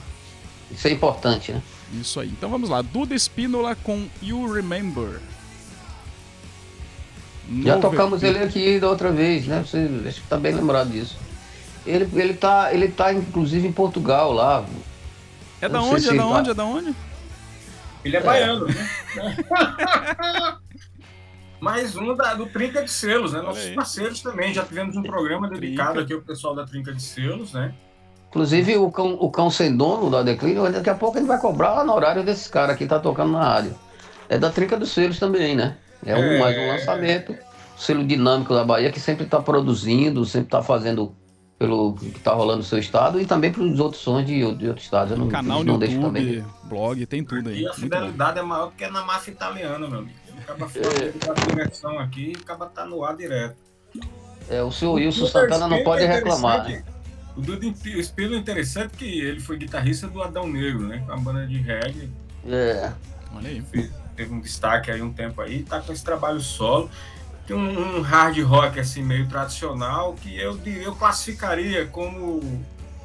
Isso 0.70 0.88
é 0.88 0.90
importante, 0.92 1.52
né? 1.52 1.62
Isso 2.00 2.18
aí. 2.20 2.28
Então 2.28 2.48
vamos 2.50 2.68
lá. 2.70 2.82
Duda 2.82 3.14
Espínola 3.14 3.74
com 3.76 4.06
You 4.22 4.52
Remember. 4.52 5.20
Já 7.64 7.76
Novo 7.76 7.80
tocamos 7.90 8.22
ele 8.22 8.38
aqui 8.38 8.78
da 8.78 8.88
outra 8.88 9.10
vez, 9.10 9.46
né? 9.46 9.64
Você 9.66 9.88
acho 10.06 10.20
que 10.20 10.26
tá 10.28 10.36
bem 10.36 10.54
lembrado 10.54 10.90
disso. 10.90 11.16
Ele, 11.84 12.08
ele, 12.14 12.34
tá, 12.34 12.72
ele 12.72 12.88
tá, 12.88 13.12
inclusive, 13.12 13.66
em 13.66 13.72
Portugal 13.72 14.32
lá. 14.32 14.64
É 15.60 15.68
da 15.68 15.82
onde? 15.82 16.08
É 16.08 16.14
da 16.14 16.26
onde? 16.26 16.50
É 16.50 16.54
da 16.54 16.64
onde? 16.64 16.94
Ele 18.04 18.16
é, 18.16 18.20
é. 18.20 18.22
baiano, 18.22 18.66
né? 18.66 18.88
Mais 21.60 21.94
um 21.94 22.16
da, 22.16 22.32
do 22.32 22.46
Trinca 22.46 22.82
de 22.82 22.90
Selos, 22.90 23.34
né? 23.34 23.42
Nossos 23.42 23.68
parceiros 23.70 24.22
também. 24.22 24.54
Já 24.54 24.64
tivemos 24.64 24.96
um 24.96 25.02
programa 25.02 25.46
dedicado 25.48 25.90
Trinca. 25.90 26.04
aqui 26.04 26.14
ao 26.14 26.22
pessoal 26.22 26.54
da 26.54 26.64
Trinca 26.64 26.94
de 26.94 27.02
Selos, 27.02 27.52
né? 27.52 27.74
Inclusive, 28.30 28.78
o 28.78 28.90
cão, 28.90 29.18
o 29.20 29.30
cão 29.30 29.50
sem 29.50 29.76
dono 29.76 30.08
da 30.08 30.22
Declínio, 30.22 30.72
daqui 30.72 30.88
a 30.88 30.94
pouco 30.94 31.18
ele 31.18 31.26
vai 31.26 31.38
cobrar 31.38 31.74
lá 31.74 31.84
no 31.84 31.92
horário 31.92 32.24
desse 32.24 32.48
cara 32.48 32.74
que 32.74 32.86
tá 32.86 32.98
tocando 32.98 33.32
na 33.32 33.42
rádio. 33.42 33.74
É 34.28 34.38
da 34.38 34.48
Trinca 34.48 34.78
dos 34.78 34.90
Selos 34.92 35.18
também, 35.18 35.54
né? 35.54 35.76
É, 36.06 36.16
um, 36.16 36.22
é... 36.22 36.38
mais 36.38 36.56
um 36.56 36.68
lançamento. 36.68 37.36
O 37.76 37.80
selo 37.80 38.06
dinâmico 38.06 38.54
da 38.54 38.64
Bahia 38.64 38.90
que 38.90 39.00
sempre 39.00 39.24
está 39.24 39.40
produzindo, 39.40 40.24
sempre 40.24 40.46
está 40.46 40.62
fazendo 40.62 41.14
pelo 41.60 41.92
que 41.92 42.06
está 42.06 42.32
rolando 42.32 42.60
no 42.60 42.64
seu 42.64 42.78
estado 42.78 43.20
e 43.20 43.26
também 43.26 43.52
para 43.52 43.62
os 43.62 43.78
outros 43.78 44.00
sons 44.00 44.24
de, 44.24 44.38
de 44.54 44.66
outros 44.66 44.86
estados. 44.86 45.12
Eu 45.12 45.18
não, 45.18 45.28
Canal 45.28 45.62
não 45.62 45.74
no 45.74 45.78
deixo 45.78 46.00
também. 46.00 46.36
YouTube, 46.36 46.54
blog, 46.64 47.04
tem 47.06 47.22
tudo 47.22 47.50
aí. 47.50 47.60
E 47.60 47.68
a 47.68 47.74
fidelidade 47.74 48.38
é 48.38 48.42
maior 48.42 48.72
que 48.72 48.86
na 48.86 49.04
máfia 49.04 49.32
italiana, 49.32 49.86
meu 49.86 49.98
amigo. 49.98 50.18
Acaba 50.40 50.66
fazendo 50.66 51.30
a 51.30 51.46
conexão 51.46 51.98
aqui 51.98 52.32
e 52.34 52.40
acaba 52.40 52.64
tá 52.64 52.86
no 52.86 53.04
ar 53.04 53.14
direto. 53.14 53.56
É, 54.48 54.62
o 54.62 54.72
seu 54.72 54.92
Wilson 54.94 55.26
Santana 55.26 55.68
não 55.68 55.84
pode 55.84 56.02
é 56.02 56.06
reclamar. 56.06 56.66
né? 56.66 56.82
O 57.36 57.42
Duda 57.42 57.66
Espírito 57.66 58.34
é 58.36 58.38
interessante 58.38 58.96
que 58.96 59.20
ele 59.20 59.38
foi 59.38 59.58
guitarrista 59.58 60.08
do 60.08 60.22
Adão 60.22 60.48
Negro, 60.48 60.88
né? 60.88 61.04
Com 61.06 61.12
a 61.12 61.16
banda 61.18 61.46
de 61.46 61.58
reggae. 61.58 62.10
É, 62.48 62.90
Olha 63.36 63.50
aí. 63.50 63.62
Teve 64.16 64.32
um 64.32 64.40
destaque 64.40 64.90
aí 64.90 65.02
um 65.02 65.12
tempo 65.12 65.42
aí. 65.42 65.62
Tá 65.62 65.78
com 65.82 65.92
esse 65.92 66.02
trabalho 66.02 66.40
solo. 66.40 66.90
Tem 67.46 67.56
um, 67.56 67.98
um 67.98 68.00
hard 68.00 68.38
rock 68.42 68.78
assim 68.78 69.02
meio 69.02 69.26
tradicional 69.28 70.14
que 70.14 70.38
eu, 70.38 70.58
eu 70.64 70.94
classificaria 70.94 71.86
como 71.86 72.40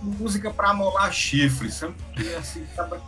música 0.02 0.52
pra 0.52 0.74
molar 0.74 1.12
chifre, 1.12 1.72
sabe? 1.72 1.96
Que, 2.16 2.36
assim, 2.36 2.64
acaba- 2.74 3.02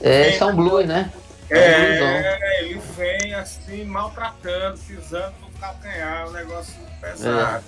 é, 0.00 0.30
esse 0.30 0.42
é 0.42 0.46
um 0.46 0.56
blues, 0.56 0.86
né? 0.86 1.12
É. 1.48 1.56
É, 1.58 2.64
ele 2.64 2.80
vem 2.96 3.34
assim, 3.34 3.84
maltratando, 3.84 4.78
pisando 4.78 5.34
no 5.42 5.50
calcanhar, 5.60 6.28
um 6.28 6.32
negócio 6.32 6.74
pesado. 7.00 7.64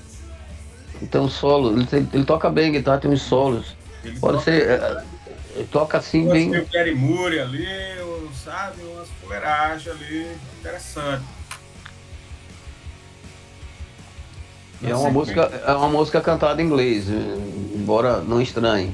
Tem 1.10 1.20
um 1.20 1.28
solo, 1.28 1.72
ele, 1.76 1.86
tem- 1.86 2.08
ele 2.12 2.24
toca 2.24 2.48
bem 2.48 2.72
guitarra, 2.72 2.98
tem 2.98 3.10
uns 3.10 3.22
solos. 3.22 3.76
Ele 4.04 4.18
Pode 4.18 4.38
toca- 4.38 4.44
ser. 4.50 4.68
é, 4.70 5.04
ele 5.56 5.68
toca 5.70 5.98
assim 5.98 6.28
Tem 6.28 6.50
bem. 6.50 6.60
o 6.60 6.66
Gary 6.68 6.94
Moore 6.94 7.40
ali, 7.40 7.66
sabe? 8.44 8.82
Umas 8.82 9.08
fuleiragens 9.20 9.88
ali, 9.94 10.36
interessante. 10.60 11.24
É 14.84 14.94
uma 14.94 15.10
música, 15.10 15.42
é 15.66 15.72
uma 15.72 15.88
música 15.88 16.20
cantada 16.20 16.60
em 16.60 16.66
inglês, 16.66 17.08
eh, 17.08 17.38
embora 17.74 18.20
não 18.20 18.40
estranhe. 18.40 18.92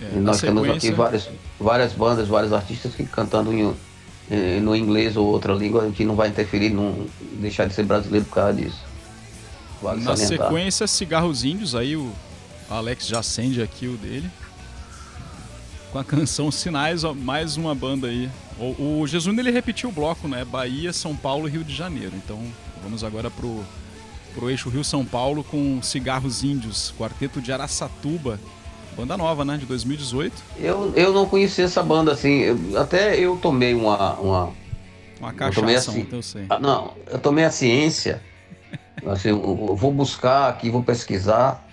É, 0.00 0.18
nós 0.18 0.40
temos 0.40 0.68
aqui 0.68 0.90
várias, 0.90 1.28
várias 1.58 1.92
bandas, 1.92 2.28
vários 2.28 2.52
artistas 2.52 2.94
que 2.94 3.04
cantando 3.04 3.52
em, 3.52 3.74
eh, 4.30 4.60
no 4.60 4.76
inglês 4.76 5.16
ou 5.16 5.26
outra 5.26 5.54
língua 5.54 5.90
que 5.90 6.04
não 6.04 6.14
vai 6.14 6.28
interferir, 6.28 6.70
não 6.70 7.06
deixar 7.32 7.66
de 7.66 7.74
ser 7.74 7.84
brasileiro 7.84 8.26
por 8.26 8.34
causa 8.34 8.54
disso. 8.54 8.84
Vale 9.82 10.02
Na 10.02 10.16
salientar. 10.16 10.48
sequência, 10.48 10.86
Cigarros 10.86 11.44
Índios, 11.44 11.74
aí 11.74 11.96
o 11.96 12.12
Alex 12.68 13.06
já 13.06 13.20
acende 13.20 13.62
aqui 13.62 13.86
o 13.86 13.96
dele. 13.96 14.30
Com 15.92 15.98
a 15.98 16.04
canção 16.04 16.50
Sinais, 16.50 17.04
ó, 17.04 17.14
mais 17.14 17.56
uma 17.56 17.74
banda 17.74 18.08
aí. 18.08 18.28
O, 18.58 19.00
o 19.00 19.06
Jesus 19.06 19.36
ele 19.38 19.50
repetiu 19.50 19.88
o 19.88 19.92
bloco, 19.92 20.26
né? 20.28 20.44
Bahia, 20.44 20.92
São 20.92 21.14
Paulo 21.16 21.48
e 21.48 21.50
Rio 21.50 21.64
de 21.64 21.74
Janeiro. 21.74 22.12
Então 22.16 22.38
vamos 22.82 23.04
agora 23.04 23.30
pro, 23.30 23.64
pro 24.36 24.50
eixo 24.50 24.68
Rio-São 24.68 25.02
Paulo 25.04 25.42
com 25.42 25.80
Cigarros 25.82 26.44
Índios, 26.44 26.92
quarteto 26.98 27.40
de 27.40 27.50
Araçatuba. 27.52 28.38
Banda 28.94 29.16
nova, 29.16 29.44
né? 29.44 29.56
De 29.56 29.64
2018. 29.66 30.32
Eu, 30.58 30.92
eu 30.94 31.12
não 31.12 31.26
conhecia 31.26 31.64
essa 31.64 31.82
banda 31.82 32.12
assim, 32.12 32.40
eu- 32.40 32.78
até 32.78 33.18
eu 33.18 33.36
tomei 33.38 33.74
uma. 33.74 34.14
uma 34.14 34.52
Uma 35.18 35.30
Eu 35.30 35.34
cachaça, 35.34 35.90
assim. 35.90 36.00
então 36.00 36.18
eu 36.18 36.22
sei. 36.22 36.44
ah, 36.48 36.58
não, 36.58 36.92
eu 37.10 37.18
tomei 37.18 37.44
a 37.44 37.50
ciência, 37.50 38.22
assim, 39.06 39.30
eu, 39.30 39.66
eu 39.68 39.76
vou 39.76 39.90
buscar 39.92 40.48
aqui, 40.50 40.70
vou 40.70 40.82
pesquisar. 40.82 41.66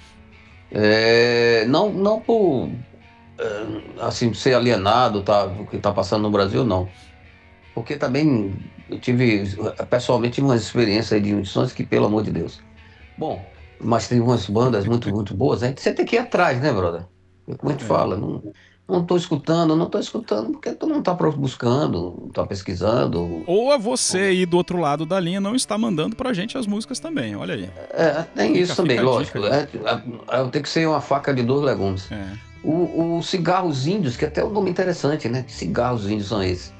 É, 0.71 1.65
não, 1.67 1.91
não 1.93 2.19
por 2.19 2.69
é, 3.37 4.05
assim, 4.05 4.33
ser 4.33 4.55
alienado 4.55 5.21
tá, 5.21 5.45
do 5.45 5.65
que 5.65 5.75
está 5.75 5.91
passando 5.91 6.23
no 6.23 6.31
Brasil, 6.31 6.63
não. 6.65 6.89
Porque 7.75 7.95
também 7.95 8.53
eu 8.93 8.99
tive, 8.99 9.43
pessoalmente, 9.89 10.35
tive 10.35 10.47
umas 10.47 10.61
experiências 10.61 11.13
aí 11.13 11.21
de 11.21 11.33
audições 11.33 11.71
que, 11.73 11.83
pelo 11.85 12.05
amor 12.05 12.23
de 12.23 12.31
Deus. 12.31 12.59
Bom, 13.17 13.51
mas 13.79 14.07
tem 14.07 14.19
umas 14.19 14.47
bandas 14.49 14.85
muito, 14.85 15.09
muito 15.09 15.33
boas, 15.33 15.61
né? 15.61 15.73
Você 15.77 15.93
tem 15.93 16.05
que 16.05 16.15
ir 16.15 16.19
atrás, 16.19 16.59
né, 16.61 16.71
brother? 16.71 17.05
Como 17.57 17.69
a 17.69 17.71
gente 17.73 17.83
É. 17.83 17.87
fala, 17.87 18.15
não, 18.15 18.41
não 18.87 19.05
tô 19.05 19.17
escutando, 19.17 19.75
não 19.75 19.89
tô 19.89 19.99
escutando 19.99 20.51
porque 20.51 20.71
tu 20.71 20.87
não 20.87 21.01
tá 21.01 21.13
buscando, 21.13 22.17
não 22.21 22.29
tá 22.29 22.45
pesquisando. 22.45 23.43
Ou 23.45 23.73
é 23.73 23.77
você 23.77 24.17
aí 24.19 24.45
do 24.45 24.55
outro 24.57 24.77
lado 24.77 25.05
da 25.05 25.19
linha 25.19 25.41
não 25.41 25.55
está 25.55 25.77
mandando 25.77 26.15
pra 26.15 26.31
gente 26.33 26.57
as 26.57 26.65
músicas 26.65 26.99
também, 26.99 27.35
olha 27.35 27.55
aí. 27.55 27.69
É, 27.91 28.23
tem 28.35 28.47
Fica- 28.53 28.59
isso 28.59 28.75
também, 28.75 28.97
fica 28.97 29.09
a 29.09 29.11
lógico. 29.13 29.39
dica 29.41 29.55
É, 30.31 30.39
é, 30.41 30.47
tem 30.49 30.61
que 30.61 30.69
ser 30.69 30.87
uma 30.87 31.01
faca 31.01 31.33
de 31.33 31.43
dois 31.43 31.61
legumes. 31.61 32.09
É. 32.11 32.23
O, 32.63 33.17
o 33.17 33.21
cigarros 33.23 33.85
índios, 33.87 34.15
que 34.15 34.23
até 34.23 34.39
é 34.39 34.45
um 34.45 34.49
nome 34.49 34.69
interessante, 34.69 35.27
né? 35.27 35.43
Que 35.43 35.51
cigarros 35.51 36.09
índios 36.09 36.29
são 36.29 36.41
esses? 36.41 36.73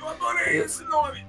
Eu 0.00 0.08
adorei 0.08 0.58
esse 0.62 0.82
nome. 0.84 1.24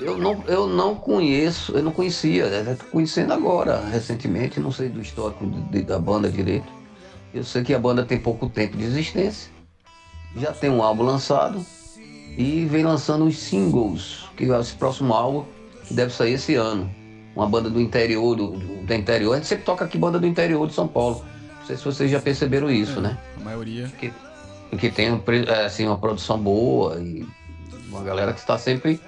Eu 0.00 0.18
não, 0.18 0.42
eu 0.46 0.66
não 0.66 0.94
conheço, 0.94 1.72
eu 1.76 1.82
não 1.82 1.92
conhecia, 1.92 2.62
né? 2.62 2.76
tô 2.78 2.84
conhecendo 2.86 3.32
agora, 3.32 3.80
recentemente, 3.86 4.58
não 4.60 4.72
sei 4.72 4.88
do 4.88 5.00
histórico 5.00 5.46
de- 5.46 5.82
da 5.82 5.98
banda 5.98 6.28
direito. 6.30 6.66
Eu 7.32 7.44
sei 7.44 7.62
que 7.62 7.72
a 7.74 7.78
banda 7.78 8.04
tem 8.04 8.18
pouco 8.18 8.48
tempo 8.48 8.76
de 8.76 8.84
existência, 8.84 9.50
já 10.36 10.52
tem 10.52 10.70
um 10.70 10.82
álbum 10.82 11.02
lançado 11.04 11.64
e 12.36 12.64
vem 12.66 12.84
lançando 12.84 13.24
os 13.24 13.38
singles, 13.38 14.24
que 14.36 14.50
é 14.50 14.60
esse 14.60 14.74
próximo 14.74 15.12
álbum 15.14 15.44
que 15.86 15.94
deve 15.94 16.12
sair 16.12 16.34
esse 16.34 16.54
ano. 16.54 16.90
Uma 17.34 17.46
banda 17.48 17.68
do 17.68 17.80
interior, 17.80 18.36
do, 18.36 18.48
do, 18.52 18.94
interior. 18.94 19.32
A 19.32 19.36
gente 19.36 19.46
sempre 19.48 19.64
toca 19.64 19.84
aqui 19.84 19.98
banda 19.98 20.18
do 20.20 20.26
interior 20.26 20.66
de 20.68 20.74
São 20.74 20.86
Paulo. 20.86 21.24
Não 21.60 21.66
sei 21.66 21.76
se 21.76 21.84
vocês 21.84 22.10
já 22.10 22.20
perceberam 22.20 22.70
isso, 22.70 22.98
É. 22.98 23.02
né? 23.02 23.18
A 23.40 23.44
maioria. 23.44 23.88
que 24.78 24.90
tem 24.90 25.12
um 25.12 25.18
pre- 25.18 25.44
é, 25.48 25.66
assim, 25.66 25.86
uma 25.86 25.98
produção 25.98 26.38
boa 26.38 26.98
e 27.00 27.24
uma 27.88 28.02
galera 28.02 28.32
que 28.32 28.40
está 28.40 28.58
sempre 28.58 29.00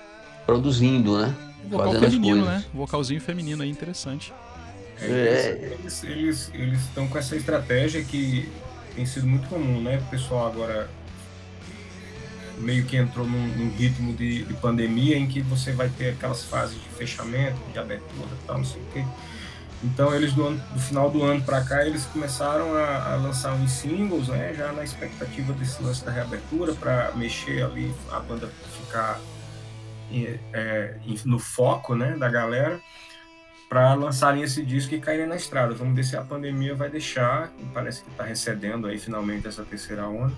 produzindo, 0.46 1.18
né? 1.18 1.35
Vocal 1.68 1.87
Fazendo 1.87 2.04
as 2.06 2.12
feminino, 2.12 2.44
coisas. 2.44 2.62
né? 2.62 2.64
Vocalzinho 2.72 3.20
feminino 3.20 3.62
aí, 3.62 3.70
interessante. 3.70 4.32
É, 5.00 5.72
Eles 5.78 6.04
eles 6.04 6.50
eles 6.54 6.80
estão 6.82 7.06
com 7.09 7.18
essa 7.18 7.37
estratégia 7.37 8.02
que 8.02 8.50
tem 8.94 9.04
sido 9.04 9.26
muito 9.26 9.46
comum, 9.48 9.82
né? 9.82 9.98
O 9.98 10.11
pessoal 10.11 10.46
agora 10.46 10.88
meio 12.59 12.85
que 12.85 12.96
entrou 12.96 13.26
num, 13.26 13.48
num 13.48 13.70
ritmo 13.76 14.14
de, 14.14 14.44
de 14.44 14.54
pandemia 14.54 15.18
em 15.18 15.26
que 15.26 15.42
você 15.42 15.72
vai 15.72 15.90
ter 15.90 16.11
aquelas 16.11 16.42
fases 16.44 16.74
de 16.74 16.88
fechamento, 16.96 17.59
de 17.72 17.78
abertura 17.78 18.28
e 18.42 18.46
tal, 18.46 18.59
não 18.59 18.64
sei 18.64 18.80
o 18.80 18.85
quê. 18.94 19.04
Então 19.85 20.14
eles 20.14 20.32
do, 20.32 20.46
ano- 20.46 20.62
do 20.72 20.80
final 20.80 21.11
do 21.11 21.22
ano 21.22 21.42
para 21.42 21.61
cá 21.62 21.85
eles 21.87 22.06
começaram 22.06 22.72
a, 22.74 23.12
a 23.12 23.16
lançar 23.16 23.52
uns 23.52 23.72
singles, 23.72 24.28
né? 24.28 24.54
Já 24.56 24.72
na 24.72 24.82
expectativa 24.85 25.52
desse 25.52 25.82
lance 25.82 26.02
da 26.02 26.11
reabertura 26.11 26.72
para 26.74 27.12
mexer 27.14 27.62
ali 27.62 27.92
a 28.11 28.18
banda 28.20 28.48
ficar 28.80 29.20
é, 30.53 30.97
no 31.25 31.38
foco, 31.38 31.95
né? 31.95 32.16
Da 32.16 32.29
galera 32.29 32.81
para 33.69 33.95
lançarem 33.95 34.42
esse 34.42 34.64
disco 34.64 34.95
e 34.95 35.01
caírem 35.01 35.27
na 35.27 35.35
estrada. 35.37 35.75
Vamos 35.75 35.97
ver 35.97 36.05
se 36.05 36.16
a 36.16 36.23
pandemia 36.23 36.75
vai 36.75 36.88
deixar, 36.88 37.53
e 37.59 37.64
parece 37.75 38.03
que 38.03 38.11
está 38.11 38.23
recebendo 38.23 38.87
aí 38.87 38.97
finalmente 38.99 39.49
essa 39.49 39.64
terceira 39.64 40.07
onda. 40.07 40.33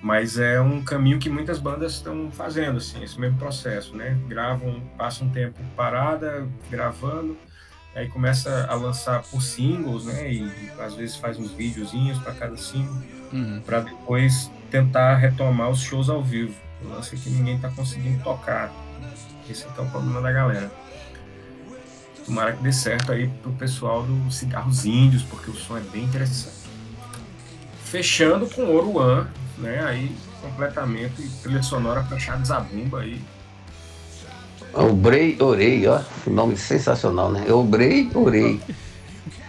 Mas 0.00 0.38
é 0.38 0.60
um 0.60 0.82
caminho 0.82 1.18
que 1.18 1.28
muitas 1.28 1.58
bandas 1.58 1.92
estão 1.94 2.30
fazendo, 2.30 2.78
assim, 2.78 3.02
esse 3.02 3.20
mesmo 3.20 3.36
processo, 3.36 3.94
né? 3.96 4.16
Gravam, 4.28 4.80
passa 4.96 5.24
um 5.24 5.28
tempo 5.28 5.58
parada, 5.76 6.46
gravando, 6.70 7.36
aí 7.94 8.08
começa 8.08 8.64
a 8.66 8.74
lançar 8.74 9.22
por 9.24 9.42
singles, 9.42 10.04
né? 10.06 10.32
E 10.32 10.50
às 10.78 10.94
vezes 10.94 11.16
faz 11.16 11.36
uns 11.38 11.50
videozinhos 11.52 12.18
para 12.20 12.32
cada 12.32 12.56
single, 12.56 12.96
Uhum. 13.30 13.60
para 13.60 13.80
depois 13.80 14.50
tentar 14.70 15.16
retomar 15.16 15.68
os 15.68 15.80
shows 15.82 16.08
ao 16.08 16.22
vivo. 16.24 16.54
O 16.82 16.88
lance 16.88 17.14
é 17.14 17.18
que 17.18 17.30
ninguém 17.30 17.56
está 17.56 17.70
conseguindo 17.70 18.22
tocar. 18.22 18.72
Esse 19.48 19.64
é 19.64 19.68
é 19.76 19.80
o 19.80 19.86
problema 19.86 20.20
da 20.20 20.32
galera. 20.32 20.70
Tomara 22.24 22.52
que 22.52 22.62
dê 22.62 22.72
certo 22.72 23.12
aí 23.12 23.28
pro 23.42 23.52
pessoal 23.52 24.02
do 24.02 24.30
Cigarros 24.30 24.84
Índios, 24.84 25.22
porque 25.22 25.50
o 25.50 25.54
som 25.54 25.78
é 25.78 25.80
bem 25.80 26.04
interessante. 26.04 26.68
Fechando 27.84 28.46
com 28.48 28.74
Oruan, 28.74 29.26
né? 29.56 29.82
Aí 29.84 30.14
completamente 30.42 31.22
trilha 31.42 31.62
sonora 31.62 32.02
de 32.02 32.46
Zabumba 32.46 33.00
aí. 33.00 33.20
Obrei, 34.74 35.36
orei, 35.40 35.86
ó, 35.86 36.02
nome 36.26 36.56
sensacional, 36.56 37.32
né? 37.32 37.50
Obrei, 37.50 38.10
orei. 38.14 38.60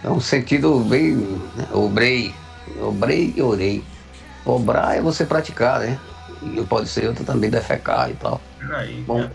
É 0.02 0.08
um 0.08 0.20
sentido 0.20 0.80
bem. 0.80 1.16
Né? 1.16 1.68
Obrei, 1.72 2.34
obrei 2.80 3.34
e 3.36 3.42
orei. 3.42 3.84
Obrar 4.44 4.96
é 4.96 5.02
você 5.02 5.26
praticar, 5.26 5.80
né? 5.80 6.00
E 6.42 6.64
pode 6.64 6.88
ser 6.88 7.08
outro 7.08 7.24
também 7.24 7.50
defecar 7.50 8.10
e 8.10 8.14
tal. 8.14 8.40
Peraí, 8.58 9.02
Bom, 9.06 9.28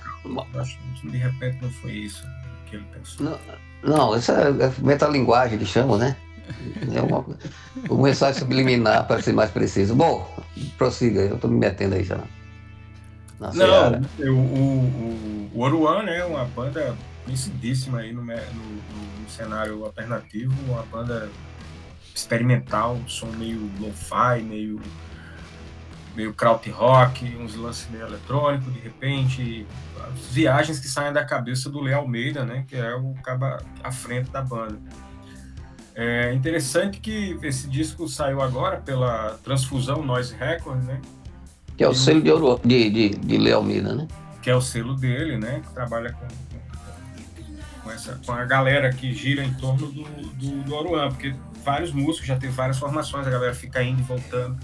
eu 0.54 0.62
acho 0.62 0.78
que 1.02 1.08
de 1.08 1.18
repente 1.18 1.60
não 1.62 1.70
foi 1.70 1.92
isso 1.92 2.26
que 2.70 2.76
ele 2.78 2.86
pensou. 2.94 3.26
Não, 3.26 3.40
não 3.84 4.18
isso 4.18 4.32
é, 4.32 4.50
é 4.50 4.72
metalinguagem 4.80 5.60
que 5.60 5.66
chamam, 5.66 5.98
né? 5.98 6.16
É 6.96 7.02
uma, 7.02 7.26
uma 7.90 8.04
mensagem 8.04 8.40
subliminar 8.40 9.08
para 9.08 9.22
ser 9.22 9.34
mais 9.34 9.50
preciso. 9.52 9.96
Bom, 9.96 10.28
prossiga, 10.78 11.22
eu 11.22 11.38
tô 11.38 11.48
me 11.48 11.58
metendo 11.58 11.96
aí 11.96 12.04
já. 12.04 12.18
Na 13.40 13.48
Não, 13.48 13.54
seara. 13.54 14.02
o, 14.20 14.32
o, 14.32 15.50
o, 15.54 15.60
Oruan, 15.62 16.04
né? 16.04 16.24
Uma 16.24 16.46
banda 16.46 16.96
conhecidíssima 17.24 18.00
aí 18.00 18.14
no, 18.14 18.24
no- 18.24 18.32
no 18.32 19.30
cenário 19.30 19.84
alternativo, 19.84 20.54
uma 20.68 20.84
banda 20.84 21.30
experimental, 22.14 22.98
som 23.08 23.28
meio 23.38 23.70
lo-fi, 23.80 24.42
meio 24.44 24.80
meio 26.16 26.34
krautrock, 26.34 27.26
uns 27.38 27.56
lances 27.56 27.90
meio 27.90 28.06
eletrônicos, 28.06 28.74
de 28.74 28.80
repente, 28.80 29.68
viagens 30.32 30.80
que 30.80 30.88
saem 30.88 31.12
da 31.12 31.26
cabeça 31.26 31.70
do 31.70 31.82
Léo 31.82 32.00
Almeida, 32.00 32.46
né, 32.46 32.66
que 32.68 32.76
é 32.76 32.96
o 32.96 33.14
caba 33.24 33.62
à 33.84 33.92
frente 33.92 34.30
da 34.32 34.42
banda. 34.42 34.80
É 35.94 36.34
interessante 36.34 37.00
que 37.00 37.38
esse 37.42 37.70
disco 37.70 38.08
saiu 38.08 38.42
agora 38.42 38.78
pela 38.78 39.38
Transfusão 39.44 40.04
Noise 40.04 40.36
Records, 40.36 40.86
né, 40.86 41.00
Que 41.78 41.84
é 41.84 41.88
o 41.88 41.94
selo 41.94 42.22
de, 42.22 42.32
ouro, 42.32 42.60
de, 42.64 42.90
de, 42.90 43.10
de 43.10 43.38
Léo 43.38 43.58
Almeida, 43.58 43.94
né? 43.94 44.08
que 44.46 44.52
é 44.52 44.56
o 44.56 44.62
selo 44.62 44.94
dele, 44.94 45.40
né? 45.40 45.64
Que 45.66 45.74
trabalha 45.74 46.14
com, 46.14 46.28
com, 46.28 47.82
com 47.82 47.92
essa, 47.92 48.22
com 48.24 48.32
a 48.32 48.46
galera 48.46 48.94
que 48.94 49.12
gira 49.12 49.44
em 49.44 49.52
torno 49.56 49.88
do, 49.88 50.04
do, 50.04 50.62
do 50.62 50.76
Oruan, 50.76 51.10
porque 51.10 51.34
vários 51.64 51.92
músicos 51.92 52.28
já 52.28 52.38
teve 52.38 52.54
várias 52.54 52.78
formações, 52.78 53.26
a 53.26 53.32
galera 53.32 53.56
fica 53.56 53.82
indo 53.82 54.02
e 54.02 54.04
voltando, 54.04 54.56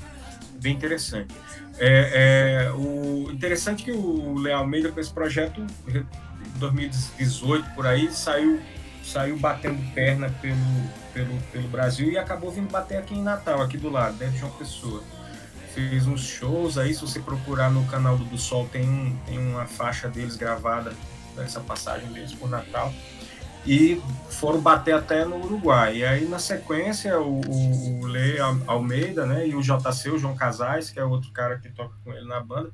bem 0.62 0.74
interessante. 0.74 1.34
É, 1.78 2.68
é, 2.68 2.72
o 2.72 3.32
interessante 3.32 3.84
é 3.84 3.86
que 3.86 3.92
o 3.92 4.38
Léo 4.38 4.58
Almeida 4.58 4.92
com 4.92 5.00
esse 5.00 5.12
projeto, 5.12 5.66
em 5.88 6.60
2018 6.60 7.70
por 7.76 7.88
aí, 7.88 8.12
saiu 8.12 8.62
saiu 9.04 9.36
batendo 9.36 9.82
perna 9.96 10.30
pelo, 10.42 10.56
pelo, 11.12 11.36
pelo 11.52 11.68
Brasil 11.70 12.12
e 12.12 12.20
acabou 12.20 12.52
vindo 12.52 12.70
bater 12.70 12.98
aqui 12.98 13.16
em 13.16 13.24
Natal, 13.24 13.60
aqui 13.60 13.76
do 13.76 13.90
lado, 13.90 14.16
dentro 14.16 14.36
de 14.36 14.40
João 14.40 14.52
Pessoa 14.52 15.04
fez 15.74 16.06
uns 16.06 16.22
shows 16.22 16.78
aí, 16.78 16.94
se 16.94 17.02
você 17.02 17.20
procurar 17.20 17.70
no 17.70 17.86
canal 17.86 18.18
do, 18.18 18.26
do 18.26 18.38
Sol, 18.38 18.68
tem, 18.72 19.18
tem 19.26 19.38
uma 19.40 19.66
faixa 19.66 20.08
deles 20.08 20.36
gravada, 20.36 20.94
dessa 21.36 21.60
passagem 21.62 22.12
deles 22.12 22.34
por 22.34 22.50
Natal. 22.50 22.94
E 23.66 24.02
foram 24.30 24.60
bater 24.60 24.96
até 24.96 25.24
no 25.24 25.38
Uruguai. 25.44 25.98
E 25.98 26.06
aí, 26.06 26.28
na 26.28 26.40
sequência, 26.40 27.20
o, 27.20 27.42
o, 27.42 28.06
Lê 28.08 28.38
Almeida 28.66 29.26
né, 29.26 29.48
e 29.48 29.54
o 29.56 29.62
JC, 29.62 30.10
o 30.10 30.18
João 30.18 30.36
Casais, 30.36 30.90
que 30.90 31.00
é 31.00 31.04
outro 31.04 31.32
cara 31.32 31.58
que 31.60 31.70
toca 31.70 31.94
com 32.04 32.12
ele 32.12 32.28
na 32.28 32.40
banda, 32.42 32.72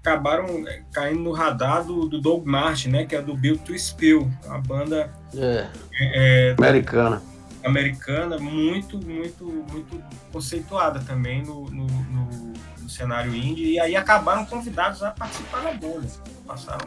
acabaram 0.00 0.46
é, 0.68 0.82
caindo 0.92 1.20
no 1.20 1.32
radar 1.32 1.82
do, 1.84 2.06
do 2.06 2.20
Doug 2.20 2.44
Martin, 2.46 2.90
né, 2.90 3.04
que 3.06 3.16
é 3.16 3.22
do 3.22 3.34
Build 3.34 3.60
to 3.64 3.76
Spill, 3.78 4.30
uma 4.44 4.58
banda 4.60 5.10
É, 5.34 5.66
é, 5.98 6.54
americana. 6.58 7.22
americana 7.64 8.38
muito, 8.38 8.98
muito, 9.04 9.44
muito 9.44 10.00
conceituada 10.30 11.00
também 11.00 11.42
no, 11.42 11.64
no, 11.70 11.86
no- 11.86 12.52
no 12.82 12.90
cenário 12.90 13.34
indie, 13.34 13.72
e 13.72 13.80
aí 13.80 13.96
acabaram 13.96 14.44
convidados 14.44 15.02
a 15.02 15.10
participar 15.10 15.60
da 15.62 15.72
bolha. 15.72 16.06
Passaram. 16.46 16.86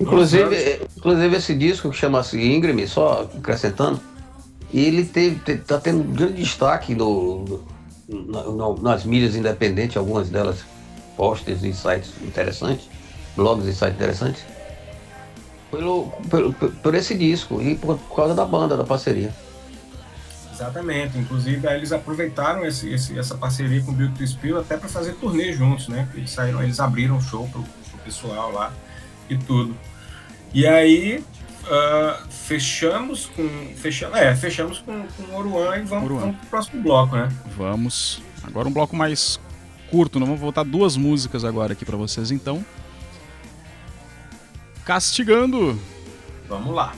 Inclusive, 0.00 0.80
inclusive 0.96 1.36
esse 1.36 1.54
disco 1.54 1.90
que 1.90 1.96
chama-se 1.96 2.40
Ingram, 2.40 2.86
só 2.86 3.28
acrescentando, 3.36 4.00
ele 4.72 5.04
teve, 5.04 5.36
te- 5.40 5.58
tá 5.58 5.78
tendo 5.78 6.00
um 6.00 6.12
grande 6.14 6.42
destaque 6.42 6.94
no, 6.94 7.62
no- 8.08 8.56
na- 8.56 8.82
nas 8.82 9.04
mídias 9.04 9.36
independentes, 9.36 9.96
algumas 9.96 10.30
delas 10.30 10.64
posters 11.16 11.62
e 11.62 11.72
sites 11.74 12.12
interessantes, 12.22 12.88
blogs 13.36 13.66
e 13.66 13.74
sites 13.74 13.94
interessantes, 13.96 14.42
pelo, 15.70 16.06
pelo, 16.30 16.52
por- 16.54 16.94
esse 16.94 17.14
disco 17.14 17.60
e 17.60 17.74
por, 17.74 17.98
causa 18.16 18.34
da 18.34 18.44
banda, 18.46 18.76
da 18.76 18.84
parceria. 18.84 19.34
Exatamente. 20.52 21.16
Inclusive, 21.18 21.66
eles 21.68 21.92
aproveitaram 21.92 22.64
esse, 22.64 22.90
esse- 22.92 23.18
essa 23.18 23.34
parceria 23.34 23.82
com 23.82 23.92
o 23.92 24.08
to 24.12 24.26
Spill 24.26 24.58
até 24.58 24.76
para 24.76 24.88
fazer 24.88 25.12
turnê 25.14 25.52
juntos, 25.52 25.88
né? 25.88 26.08
Eles 26.14 26.30
saíram, 26.30 26.62
eles 26.62 26.80
abriram 26.80 27.16
o 27.16 27.20
show 27.20 27.46
pro, 27.48 27.62
pro 27.62 27.98
pessoal 28.04 28.50
lá 28.52 28.72
e 29.30 29.38
tudo. 29.38 29.76
E 30.52 30.66
aí 30.66 31.22
ah, 31.68 32.22
fechamos 32.28 33.26
com. 33.26 33.48
Fechamos, 33.76 34.18
é, 34.18 34.34
fechamos 34.34 34.78
com, 34.80 35.06
com 35.06 35.22
o 35.22 35.36
Oruan 35.36 35.76
e 35.76 35.82
vamos, 35.82 36.04
Oruan. 36.04 36.20
vamos 36.20 36.36
pro 36.36 36.46
próximo 36.48 36.82
bloco, 36.82 37.16
né? 37.16 37.28
Vamos. 37.56 38.20
Agora 38.42 38.68
um 38.68 38.72
bloco 38.72 38.96
mais 38.96 39.38
curto, 39.90 40.18
não 40.18 40.26
vamos 40.26 40.40
voltar 40.40 40.64
duas 40.64 40.96
músicas 40.96 41.44
agora 41.44 41.72
aqui 41.72 41.84
pra 41.84 41.96
vocês 41.96 42.30
então. 42.30 42.64
Castigando. 44.84 45.78
Vamos 46.48 46.74
lá. 46.74 46.92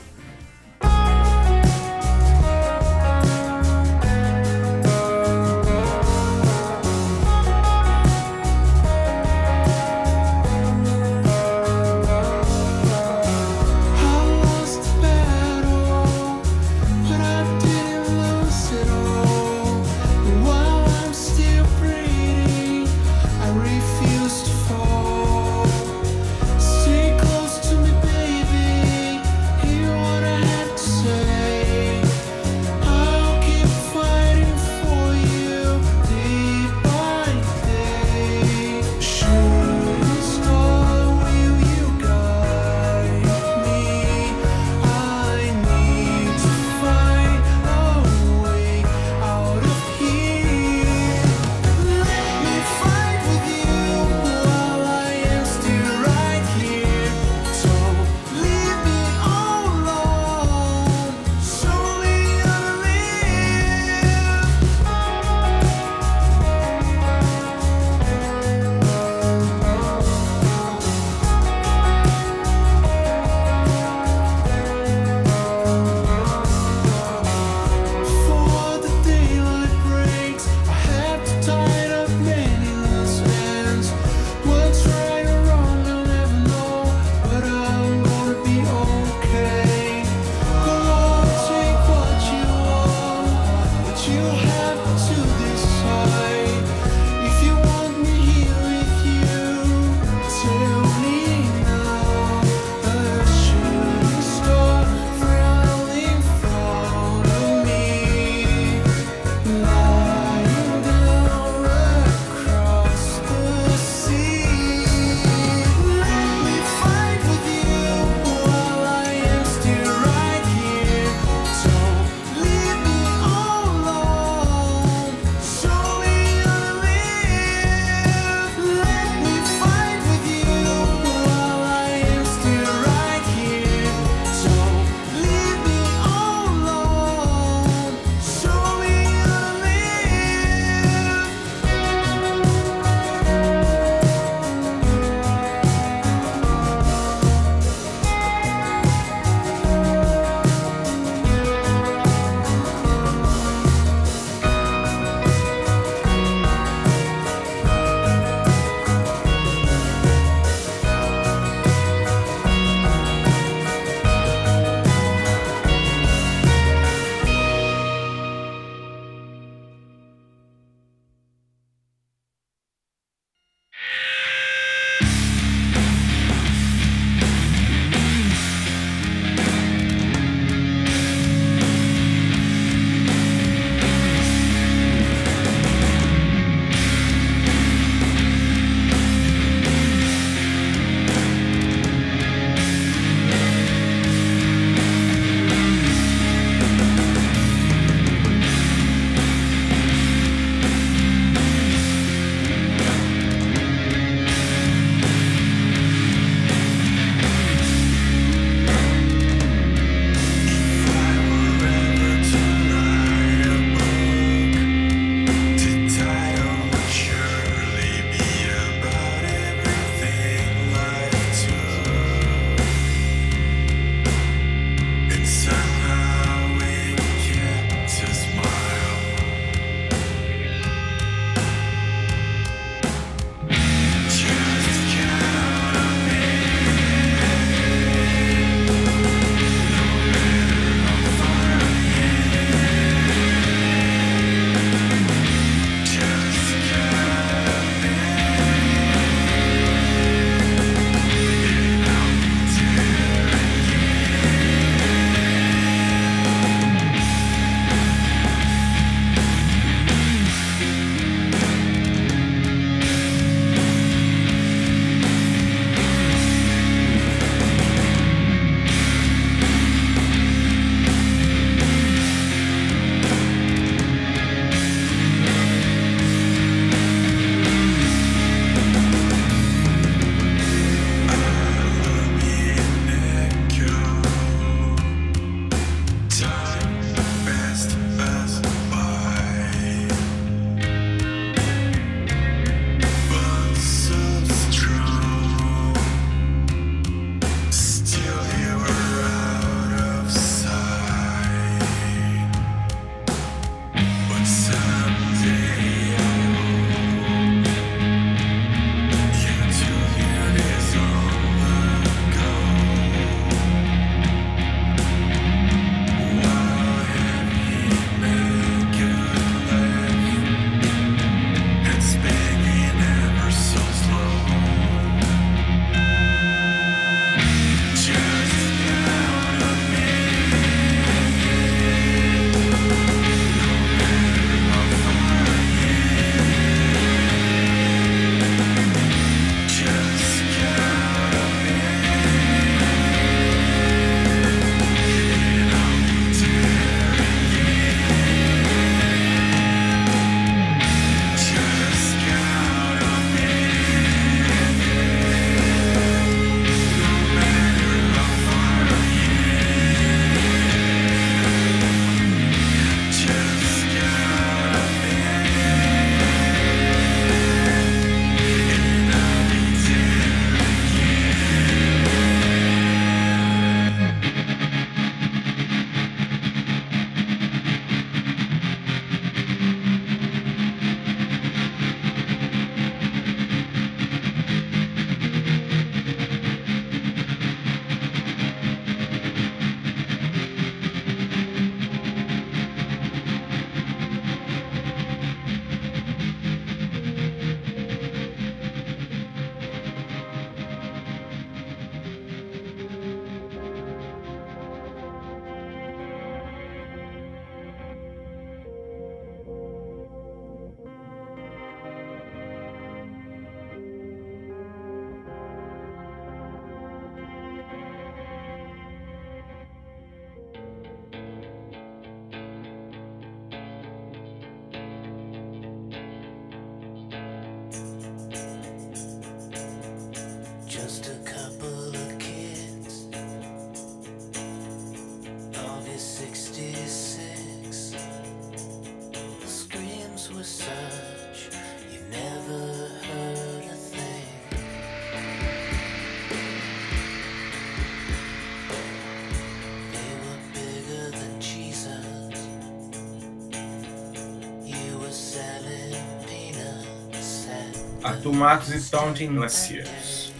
Arthur 458.03 458.13
Matos 458.13 458.49
e 458.53 458.69
Taunting 458.69 459.15
Glaciers. 459.15 460.11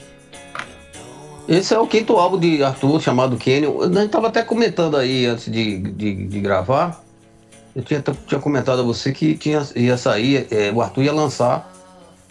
Esse 1.49 1.73
é 1.73 1.79
o 1.79 1.85
quinto 1.85 2.13
álbum 2.15 2.39
de 2.39 2.63
Arthur, 2.63 3.01
chamado 3.01 3.37
Canyon. 3.37 3.81
A 3.81 4.01
gente 4.01 4.09
tava 4.09 4.27
até 4.27 4.41
comentando 4.41 4.95
aí 4.95 5.25
antes 5.25 5.51
de, 5.51 5.77
de, 5.79 6.27
de 6.27 6.39
gravar. 6.39 7.03
Eu 7.75 7.83
tinha, 7.83 8.01
tinha 8.01 8.39
comentado 8.39 8.79
a 8.79 8.83
você 8.83 9.11
que 9.11 9.35
tinha, 9.35 9.61
ia 9.75 9.97
sair, 9.97 10.47
é, 10.49 10.71
o 10.71 10.81
Arthur 10.81 11.03
ia 11.03 11.11
lançar 11.11 11.69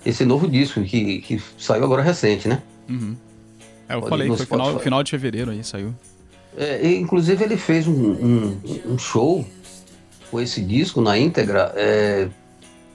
esse 0.07 0.25
novo 0.25 0.49
disco 0.49 0.83
que, 0.83 1.19
que 1.21 1.43
saiu 1.59 1.85
agora 1.85 2.01
recente, 2.01 2.49
né? 2.49 2.63
Uhum. 2.89 3.15
É, 3.89 3.95
eu 3.95 4.01
Pode 4.01 4.11
falei, 4.11 4.29
foi 4.29 4.47
final, 4.47 4.79
final 4.79 5.03
de 5.03 5.11
fevereiro 5.11 5.51
aí, 5.51 5.63
saiu. 5.63 5.95
É, 6.57 6.81
e, 6.87 6.99
inclusive 6.99 7.45
ele 7.45 7.57
fez 7.59 7.87
um, 7.87 7.93
um- 7.93 8.61
um 8.87 8.99
show 8.99 9.45
com 10.31 10.41
esse 10.41 10.63
disco 10.63 11.03
na 11.03 11.19
íntegra, 11.19 11.73
é, 11.77 12.29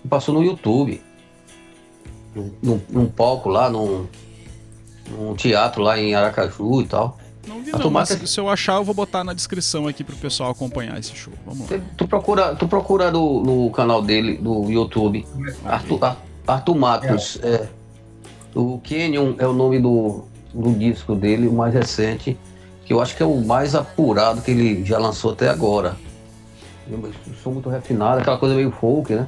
passou 0.09 0.33
no 0.33 0.43
YouTube, 0.43 1.01
num, 2.61 2.79
num 2.89 3.05
palco 3.07 3.49
lá, 3.49 3.69
num, 3.69 4.05
num 5.09 5.35
teatro 5.35 5.81
lá 5.81 5.97
em 5.99 6.13
Aracaju 6.15 6.81
e 6.81 6.85
tal. 6.85 7.17
Não 7.47 7.61
vi 7.63 7.71
A 7.73 7.77
não, 7.77 7.89
mas 7.89 8.09
se 8.09 8.39
eu 8.39 8.49
achar 8.49 8.75
eu 8.75 8.83
vou 8.83 8.93
botar 8.93 9.23
na 9.23 9.33
descrição 9.33 9.87
aqui 9.87 10.03
pro 10.03 10.15
pessoal 10.17 10.51
acompanhar 10.51 10.99
esse 10.99 11.15
show. 11.15 11.33
Vamos 11.45 11.69
lá. 11.69 11.79
Tu 11.95 12.07
procura, 12.07 12.55
tu 12.55 12.67
procura 12.67 13.09
no, 13.09 13.41
no 13.41 13.71
canal 13.71 14.01
dele, 14.01 14.37
do 14.37 14.69
YouTube, 14.69 15.25
Arthur, 15.63 16.03
Ar- 16.03 16.17
Arthur 16.45 16.75
Matos. 16.75 17.39
É, 17.41 17.67
o 18.53 18.79
Canyon 18.79 19.35
é 19.37 19.47
o 19.47 19.53
nome 19.53 19.79
do, 19.79 20.25
do 20.53 20.73
disco 20.73 21.15
dele, 21.15 21.47
o 21.47 21.53
mais 21.53 21.73
recente, 21.73 22.37
que 22.83 22.91
eu 22.91 22.99
acho 23.01 23.15
que 23.15 23.23
é 23.23 23.25
o 23.25 23.37
mais 23.45 23.75
apurado 23.75 24.41
que 24.41 24.51
ele 24.51 24.83
já 24.83 24.97
lançou 24.97 25.31
até 25.31 25.47
agora. 25.49 25.95
Eu 26.89 27.11
sou 27.43 27.53
muito 27.53 27.69
refinado, 27.69 28.19
aquela 28.21 28.37
coisa 28.37 28.55
meio 28.55 28.71
folk, 28.71 29.13
né? 29.13 29.27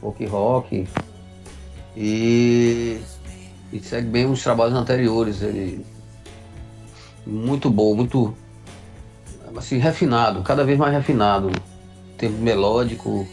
Folk 0.00 0.24
rock. 0.26 0.86
E, 2.00 3.00
e 3.72 3.80
segue 3.80 4.06
bem 4.08 4.24
os 4.30 4.40
trabalhos 4.40 4.74
anteriores. 4.76 5.42
Ele 5.42 5.84
muito 7.26 7.68
bom, 7.68 7.92
muito 7.96 8.32
assim, 9.56 9.78
refinado, 9.78 10.42
cada 10.42 10.64
vez 10.64 10.78
mais 10.78 10.92
refinado. 10.94 11.50
Tempo 12.16 12.38
melódico, 12.38 13.26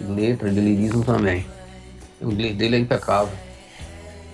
letra, 0.00 0.50
de 0.50 0.60
lirismo 0.60 1.02
também. 1.04 1.46
O 2.20 2.30
inglês 2.30 2.54
dele 2.54 2.76
é 2.76 2.78
impecável. 2.80 3.32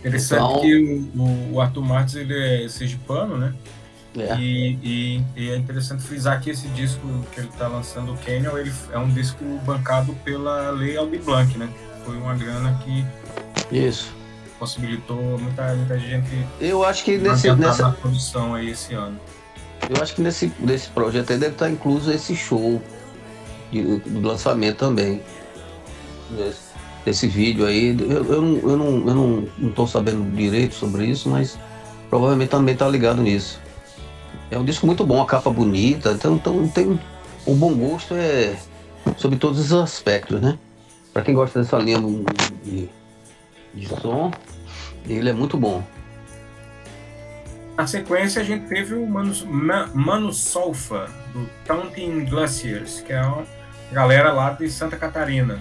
Interessante 0.01 0.41
Então- 0.41 0.61
que 0.61 1.11
o, 1.17 1.55
o- 1.55 1.61
Arthur 1.61 1.83
Matos 1.85 2.15
ele 2.17 2.65
é 2.65 2.69
sergipano, 2.69 3.37
né? 3.39 3.55
É. 4.17 4.37
E, 4.39 4.79
e- 4.83 5.25
e 5.37 5.51
é 5.51 5.57
interessante 5.57 6.03
frisar 6.03 6.41
que 6.41 6.51
esse 6.51 6.67
disco 6.69 7.01
que 7.33 7.41
ele 7.41 7.49
está 7.49 7.69
lançando, 7.69 8.13
o 8.13 8.17
Canyon, 8.19 8.57
ele 8.59 8.73
é 8.93 8.99
um 8.99 9.09
disco 9.09 9.45
bancado 9.65 10.13
pela 10.25 10.71
Lei 10.71 10.97
Aldir 10.97 11.23
Blanc, 11.23 11.57
né? 11.59 11.69
Foi 12.09 12.17
uma 12.17 12.35
grana 12.35 12.81
que 12.83 13.05
Isso. 13.71 14.15
possibilitou 14.59 15.39
muita, 15.39 15.75
muita 15.75 15.99
gente 15.99 16.27
Eu 16.59 16.83
acho 16.83 17.05
que 17.05 17.19
nesse, 17.19 17.53
nessa, 17.53 17.83
na 17.83 17.93
produção 17.93 18.55
aí 18.55 18.71
esse 18.71 18.95
ano. 18.95 19.21
eu 19.91 20.03
acho 20.03 20.15
que 20.15 20.23
nesse, 20.23 20.51
nesse 20.59 20.89
projeto 20.89 21.33
aí 21.33 21.39
deve 21.39 21.53
estar 21.53 21.69
incluso 21.69 22.11
esse 22.11 22.35
show 22.35 22.81
de, 23.71 23.99
do 23.99 24.27
lançamento 24.27 24.79
também. 24.79 25.21
Esse, 26.39 26.69
esse 27.05 27.27
vídeo 27.27 27.67
aí. 27.67 27.95
Eu, 28.01 28.25
eu, 28.25 28.41
não, 28.41 28.57
eu, 28.57 28.77
não, 28.79 29.09
eu 29.09 29.15
não, 29.15 29.49
não 29.59 29.73
tô 29.73 29.87
sabendo 29.87 30.35
direito 30.35 30.77
sobre 30.77 31.05
isso, 31.05 31.29
mas 31.29 31.59
provavelmente 32.09 32.49
também 32.49 32.75
tá 32.75 32.89
ligado 32.89 33.21
nisso. 33.21 33.61
É 34.51 34.59
um 34.59 34.65
disco 34.65 34.87
muito 34.87 35.05
bom, 35.05 35.21
a 35.21 35.27
capa 35.27 35.51
bonita, 35.51 36.13
então, 36.13 36.37
então 36.37 36.69
tem. 36.69 36.99
O 37.45 37.55
bom 37.55 37.75
gosto 37.75 38.15
é 38.15 38.57
sobre 39.19 39.39
todos 39.39 39.59
os 39.61 39.73
aspectos, 39.75 40.41
né? 40.41 40.59
Pra 41.13 41.23
quem 41.23 41.35
gosta 41.35 41.61
dessa 41.61 41.79
linha 41.79 41.99
de, 42.65 42.89
de 43.75 43.87
som, 44.01 44.31
ele 45.07 45.29
é 45.31 45.33
muito 45.33 45.57
bom. 45.57 45.83
Na 47.77 47.87
sequência, 47.87 48.43
a 48.43 48.45
gente 48.45 48.67
teve 48.69 48.95
o 48.95 49.07
Mano, 49.07 49.33
Ma- 49.47 49.89
Mano 49.95 50.33
Solfa, 50.33 51.09
do 51.33 51.49
Taunting 51.65 52.25
Glaciers, 52.25 53.01
que 53.01 53.13
é 53.13 53.23
uma 53.23 53.47
galera 53.93 54.33
lá 54.33 54.51
de 54.51 54.69
Santa 54.69 54.97
Catarina. 54.97 55.61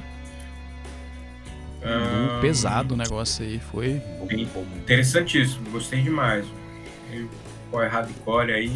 Ah, 1.84 2.40
Pesado 2.42 2.96
o 2.96 2.98
negócio 2.98 3.46
aí, 3.46 3.60
foi. 3.60 4.02
Interessantíssimo, 4.78 5.70
gostei 5.70 6.02
demais. 6.02 6.46
E 7.14 7.28
o 7.72 7.78
hardcore 7.78 8.52
aí. 8.52 8.72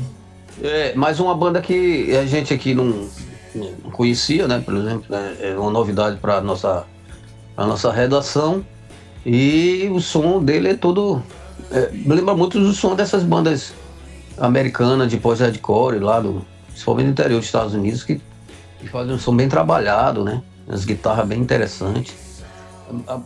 É, 0.63 0.93
mais 0.95 1.19
uma 1.19 1.35
banda 1.35 1.61
que 1.61 2.15
a 2.15 2.25
gente 2.25 2.53
aqui 2.53 2.73
não, 2.75 3.09
conhecia, 3.91 4.47
né? 4.47 4.61
Por 4.63 4.75
exemplo, 4.75 5.05
né, 5.09 5.37
é 5.39 5.57
uma 5.57 5.71
novidade 5.71 6.17
para 6.17 6.41
nossa 6.41 6.85
a 7.55 7.65
nossa 7.65 7.91
redação 7.91 8.65
e 9.25 9.89
o 9.93 9.99
som 9.99 10.43
dele 10.43 10.69
é 10.69 10.75
todo 10.75 11.21
é, 11.69 11.91
lembra 12.05 12.35
muito 12.35 12.59
do 12.59 12.71
som 12.73 12.95
dessas 12.95 13.23
bandas 13.23 13.73
americanas 14.37 15.09
de 15.09 15.17
pós-hardcore 15.17 15.99
lá 15.99 16.19
do 16.19 16.45
principalmente 16.67 17.05
do 17.07 17.11
interior 17.11 17.37
dos 17.37 17.45
Estados 17.45 17.73
Unidos 17.73 18.03
que, 18.03 18.21
que 18.79 18.87
fazem 18.87 19.13
um 19.13 19.19
som 19.19 19.35
bem 19.35 19.47
trabalhado, 19.47 20.23
né? 20.23 20.41
As 20.67 20.85
guitarras 20.85 21.27
bem 21.27 21.39
interessantes, 21.39 22.43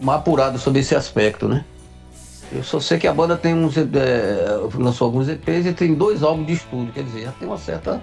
apurado 0.08 0.58
sobre 0.58 0.80
esse 0.80 0.96
aspecto, 0.96 1.48
né? 1.48 1.64
Eu 2.52 2.64
só 2.64 2.80
sei 2.80 2.98
que 2.98 3.08
a 3.08 3.14
banda 3.14 3.36
tem 3.38 3.54
uns. 3.54 3.76
é, 3.78 4.46
lançou 4.76 5.06
alguns 5.06 5.28
EPs 5.28 5.66
e 5.66 5.74
tem 5.74 5.94
dois 5.94 6.24
álbuns 6.24 6.48
de 6.48 6.54
estúdio, 6.54 6.94
quer 6.94 7.04
dizer, 7.04 7.24
já 7.24 7.32
tem 7.34 7.48
uma 7.48 7.58
certa 7.58 8.02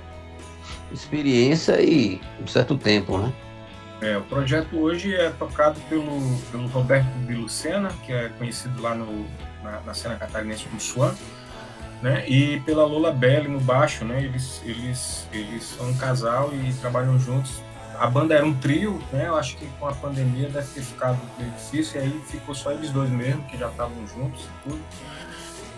experiência 0.93 1.80
e 1.80 2.20
um 2.40 2.47
certo 2.47 2.76
tempo, 2.76 3.18
né? 3.18 3.32
É, 4.03 4.16
o 4.16 4.22
projeto 4.22 4.76
hoje 4.78 5.14
é 5.14 5.30
tocado 5.30 5.80
pelo, 5.88 6.36
pelo 6.51 6.66
Roberto 6.66 7.07
de 7.26 7.47
que 8.05 8.12
é 8.12 8.30
conhecido 8.30 8.82
lá 8.82 8.97
no, 8.97 9.26
na, 9.62 9.80
na 9.86 9.95
cena 9.95 10.16
catarinense 10.16 10.64
como 10.64 10.80
Swan, 10.80 11.14
né? 12.03 12.28
E 12.28 12.59
pela 12.61 12.84
Lola 12.84 13.12
Belli 13.12 13.47
no 13.47 13.61
baixo, 13.61 14.05
né? 14.05 14.24
Eles, 14.24 14.61
eles, 14.64 15.28
eles 15.32 15.62
são 15.62 15.88
um 15.88 15.97
casal 15.97 16.51
e 16.53 16.72
trabalham 16.74 17.16
juntos. 17.16 17.62
A 17.97 18.09
banda 18.09 18.34
era 18.34 18.45
um 18.45 18.53
trio, 18.55 19.01
né? 19.12 19.28
Eu 19.28 19.36
acho 19.36 19.57
que 19.57 19.66
com 19.78 19.86
a 19.86 19.93
pandemia 19.93 20.49
deve 20.49 20.66
ter 20.74 20.82
ficado 20.82 21.20
meio 21.38 21.53
difícil, 21.53 22.01
e 22.01 22.05
aí 22.05 22.22
ficou 22.26 22.57
só 22.57 22.72
eles 22.72 22.90
dois 22.90 23.09
mesmo, 23.09 23.45
que 23.45 23.57
já 23.57 23.68
estavam 23.68 24.05
juntos 24.09 24.43
e 24.43 24.68
tudo. 24.68 24.82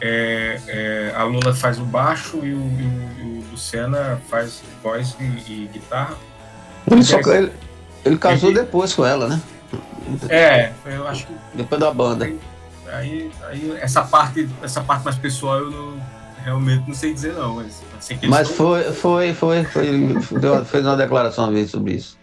É, 0.00 0.60
é, 0.66 1.12
a 1.16 1.22
Lula 1.24 1.54
faz 1.54 1.78
o 1.78 1.84
baixo 1.84 2.38
e 2.42 2.52
o, 2.52 2.58
e 2.58 2.82
o- 3.22 3.24
o 3.38 3.44
Lucena 3.52 4.20
faz 4.28 4.62
voz 4.82 5.16
e, 5.20 5.24
e 5.24 5.70
guitarra. 5.72 6.14
Ele, 6.90 7.02
só, 7.02 7.18
ele, 7.20 7.52
ele 8.04 8.18
casou 8.18 8.50
Ele- 8.50 8.60
depois 8.60 8.92
com 8.92 9.04
ela, 9.06 9.28
né? 9.28 9.40
É, 10.28 10.72
eu 10.84 11.08
acho 11.08 11.26
que 11.26 11.32
Depois 11.54 11.80
da 11.80 11.90
banda. 11.90 12.30
aí, 12.92 13.30
aí 13.48 13.76
essa 13.80 14.02
parte, 14.02 14.48
essa 14.62 14.82
parte 14.82 15.02
mais 15.04 15.16
pessoal 15.16 15.58
eu 15.60 15.70
não, 15.70 15.96
realmente 16.44 16.84
não 16.86 16.94
sei 16.94 17.14
dizer 17.14 17.32
não, 17.32 17.54
mas 17.56 17.82
Mas 18.28 18.50
foi, 18.50 18.82
foi, 18.92 19.32
foi, 19.32 19.64
foi 19.64 19.86
ele 19.86 20.14
deu 20.38 20.62
fez 20.64 20.84
uma 20.84 20.96
declaração 20.96 21.44
uma 21.44 21.52
vez 21.52 21.70
sobre 21.70 21.94
isso. 21.94 22.18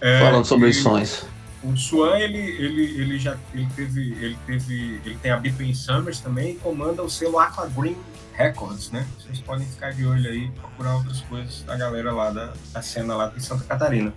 é, 0.00 0.20
falando 0.20 0.44
sobre 0.44 0.66
e 0.66 0.70
os 0.70 0.82
sons. 0.82 1.24
O 1.62 1.76
Swan 1.76 2.18
ele, 2.18 2.38
ele, 2.38 2.82
ele 3.00 3.18
já 3.18 3.36
ele 3.54 3.68
teve 3.76 4.12
ele 4.20 4.38
teve 4.46 5.00
ele 5.04 5.16
tem 5.22 5.30
a 5.30 5.36
Between 5.36 5.74
Summers 5.74 6.18
também 6.18 6.52
e 6.52 6.54
comanda 6.56 7.02
o 7.02 7.08
selo 7.08 7.38
Aqua 7.38 7.68
Green 7.68 7.96
Records, 8.34 8.90
né? 8.90 9.06
Vocês 9.18 9.40
podem 9.40 9.66
ficar 9.66 9.92
de 9.92 10.04
olho 10.04 10.28
aí, 10.28 10.50
procurar 10.50 10.96
outras 10.96 11.20
coisas 11.20 11.62
da 11.62 11.76
galera 11.76 12.12
lá 12.12 12.30
da, 12.30 12.52
da 12.72 12.82
cena 12.82 13.14
lá 13.14 13.28
de 13.28 13.40
Santa 13.40 13.64
Catarina. 13.64 14.12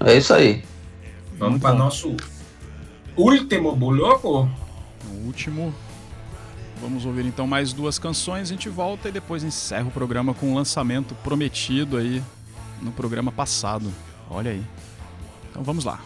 É 0.00 0.16
isso 0.16 0.32
aí. 0.32 0.64
Vamos 1.36 1.60
para 1.60 1.74
nosso 1.74 2.16
último 3.16 3.76
bloco. 3.76 4.48
No 5.04 5.26
último. 5.26 5.74
Vamos 6.80 7.04
ouvir 7.04 7.26
então 7.26 7.46
mais 7.46 7.72
duas 7.72 7.98
canções, 7.98 8.42
a 8.42 8.52
gente 8.52 8.68
volta 8.68 9.08
e 9.08 9.12
depois 9.12 9.42
encerra 9.42 9.88
o 9.88 9.90
programa 9.90 10.32
com 10.32 10.52
um 10.52 10.54
lançamento 10.54 11.14
prometido 11.16 11.96
aí 11.96 12.22
no 12.80 12.92
programa 12.92 13.32
passado. 13.32 13.92
Olha 14.30 14.52
aí. 14.52 14.62
Então 15.58 15.64
vamos 15.64 15.84
lá. 15.84 16.00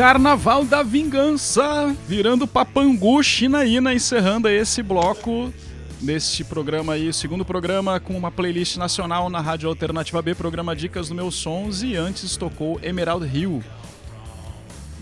Carnaval 0.00 0.64
da 0.64 0.82
Vingança, 0.82 1.94
virando 2.08 2.46
Papangu 2.46 3.22
Chinaína, 3.22 3.92
encerrando 3.92 4.48
esse 4.48 4.82
bloco 4.82 5.52
deste 6.00 6.42
programa 6.42 6.94
aí, 6.94 7.10
o 7.10 7.12
segundo 7.12 7.44
programa 7.44 8.00
com 8.00 8.16
uma 8.16 8.30
playlist 8.30 8.78
nacional 8.78 9.28
na 9.28 9.42
Rádio 9.42 9.68
Alternativa 9.68 10.22
B, 10.22 10.34
programa 10.34 10.74
Dicas 10.74 11.10
do 11.10 11.14
Meus 11.14 11.34
Sons, 11.34 11.82
e 11.82 11.96
antes 11.96 12.34
tocou 12.38 12.80
Emerald 12.82 13.26
Hill. 13.26 13.62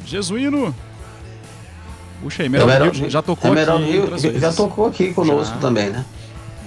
Jesuíno. 0.04 0.74
Puxa, 2.20 2.42
Emerald, 2.42 3.00
Hill 3.00 3.08
já 3.08 3.22
tocou 3.22 3.52
Emerald 3.52 3.84
aqui 3.84 4.26
Hill 4.26 4.40
já 4.40 4.52
tocou 4.52 4.86
aqui 4.88 5.14
conosco 5.14 5.54
Já. 5.54 5.60
também, 5.60 5.90
né? 5.90 6.04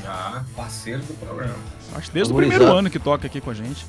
Já, 0.02 0.46
parceiro 0.56 1.02
do 1.02 1.14
programa. 1.16 1.56
Acho 1.96 2.08
que 2.08 2.14
desde 2.14 2.32
o 2.32 2.36
Gurizada. 2.36 2.60
primeiro 2.60 2.80
ano 2.80 2.90
que 2.90 2.98
toca 2.98 3.28
aqui 3.28 3.42
com 3.42 3.50
a 3.50 3.54
gente. 3.54 3.86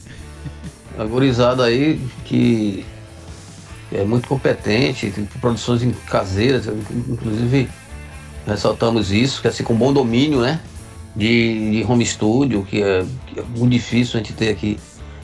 A 0.98 1.04
gurizada 1.04 1.62
aí 1.62 2.04
que 2.24 2.84
é 3.94 4.04
muito 4.04 4.28
competente, 4.28 5.10
tem 5.10 5.24
produções 5.40 5.82
caseiras, 6.06 6.66
inclusive 6.66 7.68
ressaltamos 8.46 9.12
isso, 9.12 9.40
que 9.40 9.46
é 9.46 9.50
assim 9.50 9.62
com 9.62 9.74
bom 9.74 9.92
domínio, 9.92 10.40
né? 10.40 10.60
De, 11.14 11.82
de 11.82 11.84
home 11.84 12.06
studio, 12.06 12.64
que 12.64 12.82
é, 12.82 13.04
que 13.26 13.40
é 13.40 13.42
muito 13.42 13.72
difícil 13.72 14.18
a 14.18 14.22
gente 14.22 14.32
ter 14.32 14.48
aqui, 14.48 14.78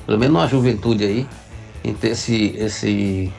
pelo 0.05 0.19
menos 0.19 0.35
na 0.35 0.47
juventude 0.47 1.05
aí, 1.05 1.27
em 1.83 1.95
ter 1.95 2.09
esse, 2.09 2.55
esse, 2.59 3.33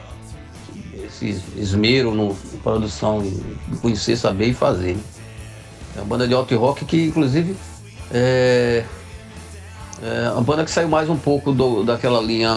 esse 1.06 1.42
esmero 1.56 2.12
no, 2.12 2.34
produção, 2.62 3.22
em 3.22 3.76
conhecer, 3.76 4.16
saber 4.16 4.48
e 4.48 4.54
fazer. 4.54 4.94
né? 4.94 5.02
É 5.96 6.00
uma 6.00 6.06
banda 6.06 6.26
de 6.26 6.34
alt 6.34 6.50
rock 6.52 6.84
que 6.84 7.04
inclusive 7.04 7.56
é, 8.12 8.84
é 10.02 10.30
uma 10.30 10.42
banda 10.42 10.64
que 10.64 10.70
saiu 10.70 10.88
mais 10.88 11.08
um 11.08 11.16
pouco 11.16 11.52
do, 11.52 11.84
daquela 11.84 12.20
linha 12.20 12.54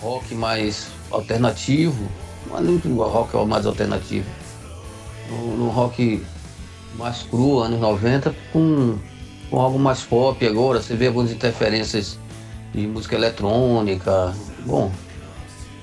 rock 0.00 0.34
mais 0.34 0.88
alternativo, 1.10 2.08
mas 2.50 2.62
não 2.62 2.72
muito 2.72 3.02
rock 3.02 3.36
mais 3.46 3.66
alternativo. 3.66 4.26
No, 5.28 5.56
no 5.56 5.68
rock 5.68 6.24
mais 6.96 7.22
cru, 7.22 7.60
anos 7.60 7.80
90, 7.80 8.34
com, 8.52 8.98
com 9.48 9.60
algo 9.60 9.78
mais 9.78 10.02
pop 10.02 10.44
agora. 10.46 10.82
Você 10.82 10.94
vê 10.94 11.06
algumas 11.06 11.30
interferências 11.30 12.18
de 12.74 12.86
música 12.86 13.14
eletrônica. 13.14 14.34
Bom, 14.64 14.90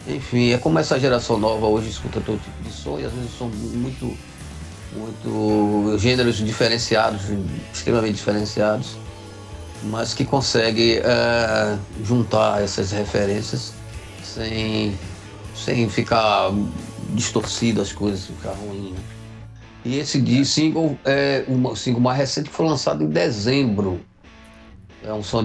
enfim, 0.07 0.51
é 0.51 0.57
como 0.57 0.79
essa 0.79 0.99
geração 0.99 1.37
nova 1.37 1.67
hoje 1.67 1.89
escuta 1.89 2.21
todo 2.21 2.39
tipo 2.39 2.63
de 2.63 2.71
som 2.71 2.99
e 2.99 3.05
às 3.05 3.11
vezes 3.11 3.37
são 3.37 3.49
muito, 3.49 4.17
muito 4.95 5.97
gêneros 5.97 6.37
diferenciados, 6.37 7.21
extremamente 7.73 8.15
diferenciados, 8.15 8.95
mas 9.83 10.13
que 10.13 10.23
consegue 10.23 11.01
eh, 11.03 11.77
juntar 12.03 12.63
essas 12.63 12.91
referências 12.91 13.73
sem, 14.23 14.97
sem 15.63 15.89
ficar 15.89 16.51
distorcido 17.13 17.81
as 17.81 17.91
coisas, 17.91 18.25
ficar 18.25 18.51
ruim. 18.51 18.91
né? 18.91 18.99
E 19.85 19.97
esse 19.97 20.21
de 20.21 20.43
single 20.45 20.97
é 21.05 21.45
o 21.47 21.75
single 21.75 22.01
mais 22.01 22.17
recente 22.17 22.49
que 22.49 22.55
foi 22.55 22.67
lançado 22.67 23.03
em 23.03 23.07
dezembro. 23.07 24.01
É 25.03 25.13
um 25.13 25.23
som 25.23 25.41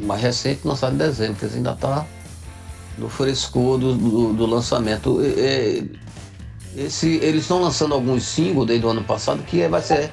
mais 0.00 0.20
recente 0.20 0.60
lançado 0.64 0.94
em 0.94 0.98
dezembro, 0.98 1.36
que 1.36 1.44
ainda 1.54 1.72
está 1.72 2.04
no 2.98 3.08
frescor 3.08 3.78
do, 3.78 3.94
do, 3.94 4.32
do 4.32 4.46
lançamento. 4.46 5.20
É, 5.22 5.84
esse, 6.76 7.16
eles 7.22 7.42
estão 7.42 7.60
lançando 7.62 7.94
alguns 7.94 8.24
singles 8.24 8.66
desde 8.66 8.84
o 8.84 8.88
ano 8.88 9.04
passado 9.04 9.42
que 9.44 9.62
é- 9.62 9.68
vai 9.68 9.80
ser, 9.80 10.10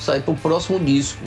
sair 0.00 0.22
para 0.22 0.32
o 0.32 0.36
próximo 0.36 0.80
disco. 0.80 1.22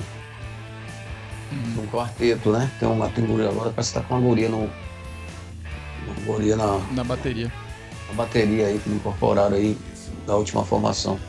Um 1.78 1.86
quarteto, 1.88 2.52
né? 2.52 2.72
Tem 2.80 2.90
uma 2.90 3.10
tem 3.10 3.26
guria 3.26 3.50
agora, 3.50 3.70
parece 3.70 3.94
que 3.94 4.00
tá 4.00 4.06
com 4.06 4.16
uma 4.16 4.28
guria 4.28 4.50
no. 4.50 4.70
Guria 6.26 6.56
na, 6.56 6.80
Na 6.92 7.04
bateria. 7.04 7.52
a 8.10 8.14
bateria 8.14 8.68
aí 8.68 8.80
que 8.80 8.90
incorporaram 8.90 9.56
aí 9.56 9.78
da 10.28 10.36
última 10.36 10.64
formação. 10.66 11.20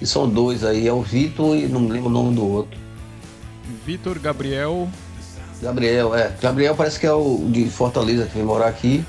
E 0.00 0.06
são 0.06 0.28
dois 0.28 0.62
aí, 0.62 0.86
é 0.86 0.92
o 0.92 1.00
Vitor 1.02 1.56
e 1.56 1.66
não 1.66 1.80
me 1.80 1.90
lembro 1.92 2.08
o 2.08 2.12
nome 2.12 2.34
do 2.34 2.46
outro. 2.46 2.78
Vitor, 3.84 4.18
Gabriel. 4.18 4.88
Gabriel, 5.60 6.14
é. 6.14 6.34
Gabriel 6.40 6.74
parece 6.74 7.00
que 7.00 7.06
é 7.06 7.12
o 7.12 7.48
de 7.50 7.64
Fortaleza 7.70 8.26
que 8.26 8.34
vem 8.34 8.44
morar 8.44 8.68
aqui. 8.68 9.04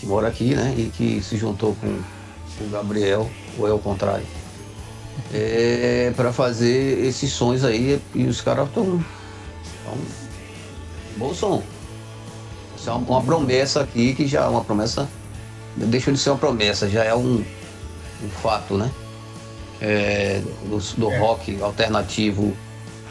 Que 0.00 0.06
mora 0.06 0.28
aqui, 0.28 0.54
né? 0.54 0.74
E 0.76 0.90
que 0.96 1.22
se 1.22 1.36
juntou 1.36 1.76
com 1.80 1.86
o 2.64 2.70
Gabriel, 2.70 3.30
ou 3.58 3.68
é 3.68 3.72
o 3.72 3.78
contrário. 3.78 4.24
É, 5.32 6.12
para 6.16 6.32
fazer 6.32 7.04
esses 7.06 7.30
sons 7.32 7.62
aí 7.64 8.00
e 8.14 8.24
os 8.24 8.40
caras 8.40 8.68
estão. 8.68 9.04
Bom 11.16 11.34
som. 11.34 11.62
Isso 12.82 12.90
é 12.90 12.94
uma, 12.94 13.22
promessa 13.22 13.80
aqui 13.80 14.12
que 14.12 14.26
já 14.26 14.40
é 14.40 14.48
uma 14.48 14.64
promessa. 14.64 15.08
Deixa 15.76 16.10
de 16.10 16.18
ser 16.18 16.30
uma 16.30 16.38
promessa, 16.38 16.90
já 16.90 17.04
é 17.04 17.14
um, 17.14 17.36
um 17.36 18.28
fato, 18.42 18.76
né? 18.76 18.90
É, 19.80 20.42
do, 20.64 20.78
do 20.96 21.12
É. 21.12 21.18
rock 21.18 21.62
alternativo 21.62 22.56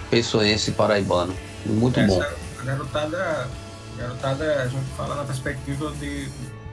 pessoense 0.10 0.74
paraibano. 0.74 1.34
Muito 1.66 2.02
Essa, 2.02 2.14
bom. 2.14 2.22
A 2.60 2.64
garotada, 2.66 3.18
a 3.18 4.02
garotada, 4.02 4.62
a 4.62 4.68
gente 4.68 4.90
fala 4.98 5.16
na 5.16 5.24
perspectiva 5.24 5.90
de 6.02 6.28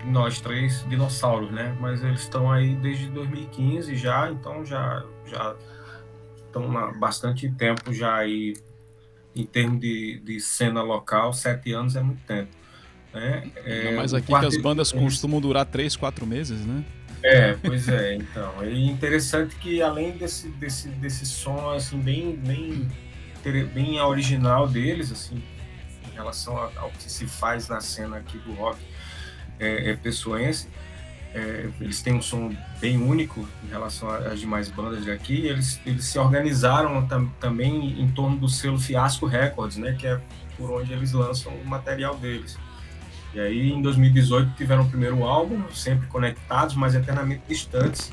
nós 0.05 0.41
três 0.41 0.85
dinossauros, 0.89 1.53
né? 1.53 1.77
Mas 1.79 2.03
eles 2.03 2.23
estão 2.23 2.51
aí 2.51 2.75
desde 2.75 3.09
2015 3.11 3.95
já, 3.95 4.29
então 4.29 4.67
já 4.67 5.05
já 5.25 5.55
estão 6.47 6.77
há 6.77 6.91
bastante 6.95 7.49
tempo 7.49 7.93
já 7.93 8.17
aí 8.17 8.55
em 9.37 9.47
termos 9.47 9.79
de, 9.79 10.19
de 10.19 10.41
cena 10.41 10.83
local, 10.83 11.33
sete 11.33 11.73
anos 11.73 11.95
é 11.95 12.03
muito 12.03 12.27
tempo. 12.27 12.59
Né? 13.13 13.51
Ainda 13.65 13.93
mais 13.97 14.13
o 14.13 14.17
aqui 14.17 14.27
que 14.27 14.35
as 14.47 14.57
bandas 14.61 14.93
costumam 14.93 15.41
durar 15.41 15.65
3, 15.65 15.97
4 15.97 16.27
meses, 16.27 16.61
né? 16.65 16.85
É, 17.23 17.57
pois 17.63 17.89
é, 17.89 18.15
então. 18.15 18.53
E 18.65 18.89
interessante 18.89 19.57
que 19.57 19.83
além 19.83 20.13
desse, 20.13 20.49
desse, 20.51 20.89
desse 20.89 21.27
som 21.27 21.71
assim, 21.71 21.99
bem, 21.99 22.37
bem, 22.37 22.89
bem 23.75 24.01
original 24.01 24.69
deles, 24.69 25.11
assim, 25.11 25.43
em 26.11 26.15
relação 26.15 26.57
ao 26.77 26.91
que 26.91 27.11
se 27.11 27.27
faz 27.27 27.69
na 27.69 27.81
cena 27.81 28.19
aqui 28.19 28.39
do 28.39 28.53
rock 28.53 28.79
é, 29.59 29.91
é 29.91 29.97
pessoense, 29.97 30.69
é, 31.35 31.69
eles 31.81 32.01
têm 32.03 32.15
um 32.15 32.23
som 32.23 32.55
bem 32.81 32.97
único 32.97 33.47
em 33.65 33.69
relação 33.69 34.09
às 34.11 34.39
demais 34.39 34.69
bandas 34.71 35.05
daqui. 35.05 35.47
Eles, 35.47 35.81
eles 35.85 36.05
se 36.05 36.19
organizaram 36.19 37.07
tam- 37.07 37.31
também 37.41 38.01
em 38.01 38.09
torno 38.13 38.37
do 38.37 38.49
selo 38.49 38.79
Fiasco 38.79 39.27
Records, 39.27 39.77
né, 39.77 39.97
que 39.99 40.07
é 40.07 40.21
por 40.57 40.71
onde 40.71 40.93
eles 40.93 41.13
lançam 41.13 41.53
o 41.53 41.67
material 41.67 42.17
deles. 42.17 42.57
E 43.35 43.41
aí, 43.41 43.71
em 43.73 43.83
2018, 43.83 44.55
tiveram 44.57 44.85
o 44.85 44.89
primeiro 44.89 45.25
álbum, 45.25 45.63
sempre 45.73 46.07
conectados, 46.09 46.75
mas 46.75 46.95
eternamente 46.95 47.43
distantes. 47.49 48.11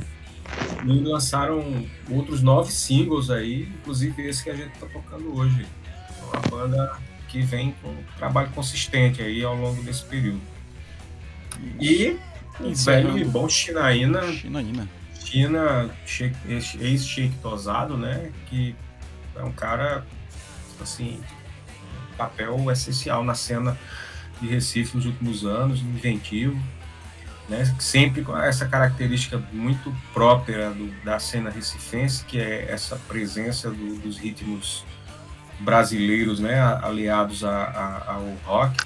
E 0.86 1.00
lançaram 1.00 1.86
outros 2.10 2.42
nove 2.42 2.72
singles 2.72 3.30
aí, 3.30 3.64
inclusive 3.80 4.28
esse 4.28 4.44
que 4.44 4.50
a 4.50 4.56
gente 4.56 4.74
está 4.74 4.86
tocando 4.88 5.36
hoje. 5.36 5.66
É 6.22 6.38
uma 6.38 6.42
banda 6.50 6.98
que 7.28 7.42
vem 7.42 7.74
com 7.82 7.90
um 7.90 8.04
trabalho 8.18 8.50
consistente 8.52 9.22
aí 9.22 9.44
ao 9.44 9.56
longo 9.56 9.82
desse 9.84 10.04
período. 10.06 10.42
E 11.80 12.18
o 12.60 12.74
velho 12.74 13.18
e 13.18 13.24
bom 13.24 13.50
Chinaína, 13.50 14.32
Chinaína. 14.32 14.88
China, 15.24 15.90
ex-Sheik 16.80 17.36
Tosado, 17.42 17.98
né? 17.98 18.32
Que 18.48 18.76
é 19.36 19.44
um 19.44 19.52
cara, 19.52 20.06
assim, 20.82 21.20
um 22.14 22.16
papel 22.16 22.72
essencial 22.72 23.24
na 23.24 23.34
cena 23.34 23.78
de 24.42 24.48
Recife 24.48 24.96
nos 24.96 25.06
últimos 25.06 25.46
anos, 25.46 25.80
inventivo, 25.82 26.60
né? 27.50 27.64
Sempre 27.80 28.24
com 28.24 28.38
essa 28.38 28.68
característica 28.68 29.42
muito 29.54 29.94
própria 30.14 30.70
do- 30.72 30.92
da 31.04 31.20
cena 31.20 31.50
recifense, 31.50 32.26
que 32.26 32.40
é 32.40 32.72
essa 32.72 32.96
presença 33.08 33.70
do- 33.70 33.98
dos 34.00 34.18
ritmos 34.18 34.84
brasileiros, 35.60 36.40
né? 36.40 36.60
Aliados 36.82 37.44
a- 37.44 37.50
a- 38.08 38.14
ao 38.14 38.34
rock. 38.46 38.84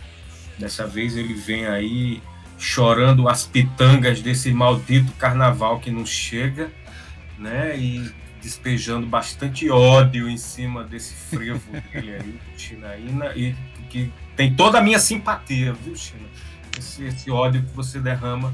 Dessa 0.58 0.86
vez 0.86 1.16
ele 1.16 1.34
vem 1.34 1.66
aí 1.66 2.22
chorando 2.58 3.30
as 3.30 3.46
pitangas 3.46 4.22
desse 4.22 4.52
maldito 4.52 5.12
carnaval 5.14 5.80
que 5.80 5.90
não 5.90 6.06
chega, 6.06 6.70
né? 7.38 7.78
E 7.78 8.12
despejando 8.42 9.06
bastante 9.08 9.70
ódio 9.70 10.30
em 10.30 10.38
cima 10.38 10.84
desse 10.84 11.14
frevo 11.14 11.72
dele 11.72 12.16
aí, 12.16 12.40
Chinaína, 12.58 13.34
e 13.36 13.56
que 13.90 14.12
tem 14.36 14.54
toda 14.56 14.78
a 14.78 14.82
minha 14.82 15.00
simpatia, 15.00 15.74
viu, 15.74 15.96
China? 15.96 16.28
Esse, 16.78 17.04
esse 17.06 17.30
ódio 17.30 17.62
que 17.64 17.76
você 17.76 18.00
derrama 18.00 18.54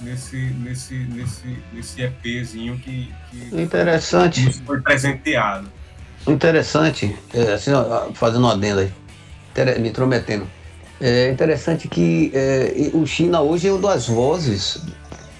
nesse, 0.00 0.36
nesse, 0.36 0.94
nesse, 0.94 1.58
nesse 1.72 2.02
EPzinho 2.02 2.76
que, 2.78 3.10
que 3.30 3.62
Interessante. 3.62 4.42
nos 4.44 4.58
foi 4.58 4.80
presenteado. 4.80 5.66
Interessante, 6.26 7.16
é, 7.34 7.54
assim, 7.54 7.70
fazendo 8.14 8.44
uma 8.44 8.52
adenda 8.52 8.82
aí, 8.82 9.78
me 9.80 9.88
intrometendo. 9.88 10.46
É 11.00 11.30
interessante 11.30 11.88
que 11.88 12.30
é, 12.34 12.90
o 12.94 13.04
China 13.06 13.40
hoje 13.40 13.66
é 13.68 13.72
uma 13.72 13.80
das 13.90 14.06
vozes 14.06 14.80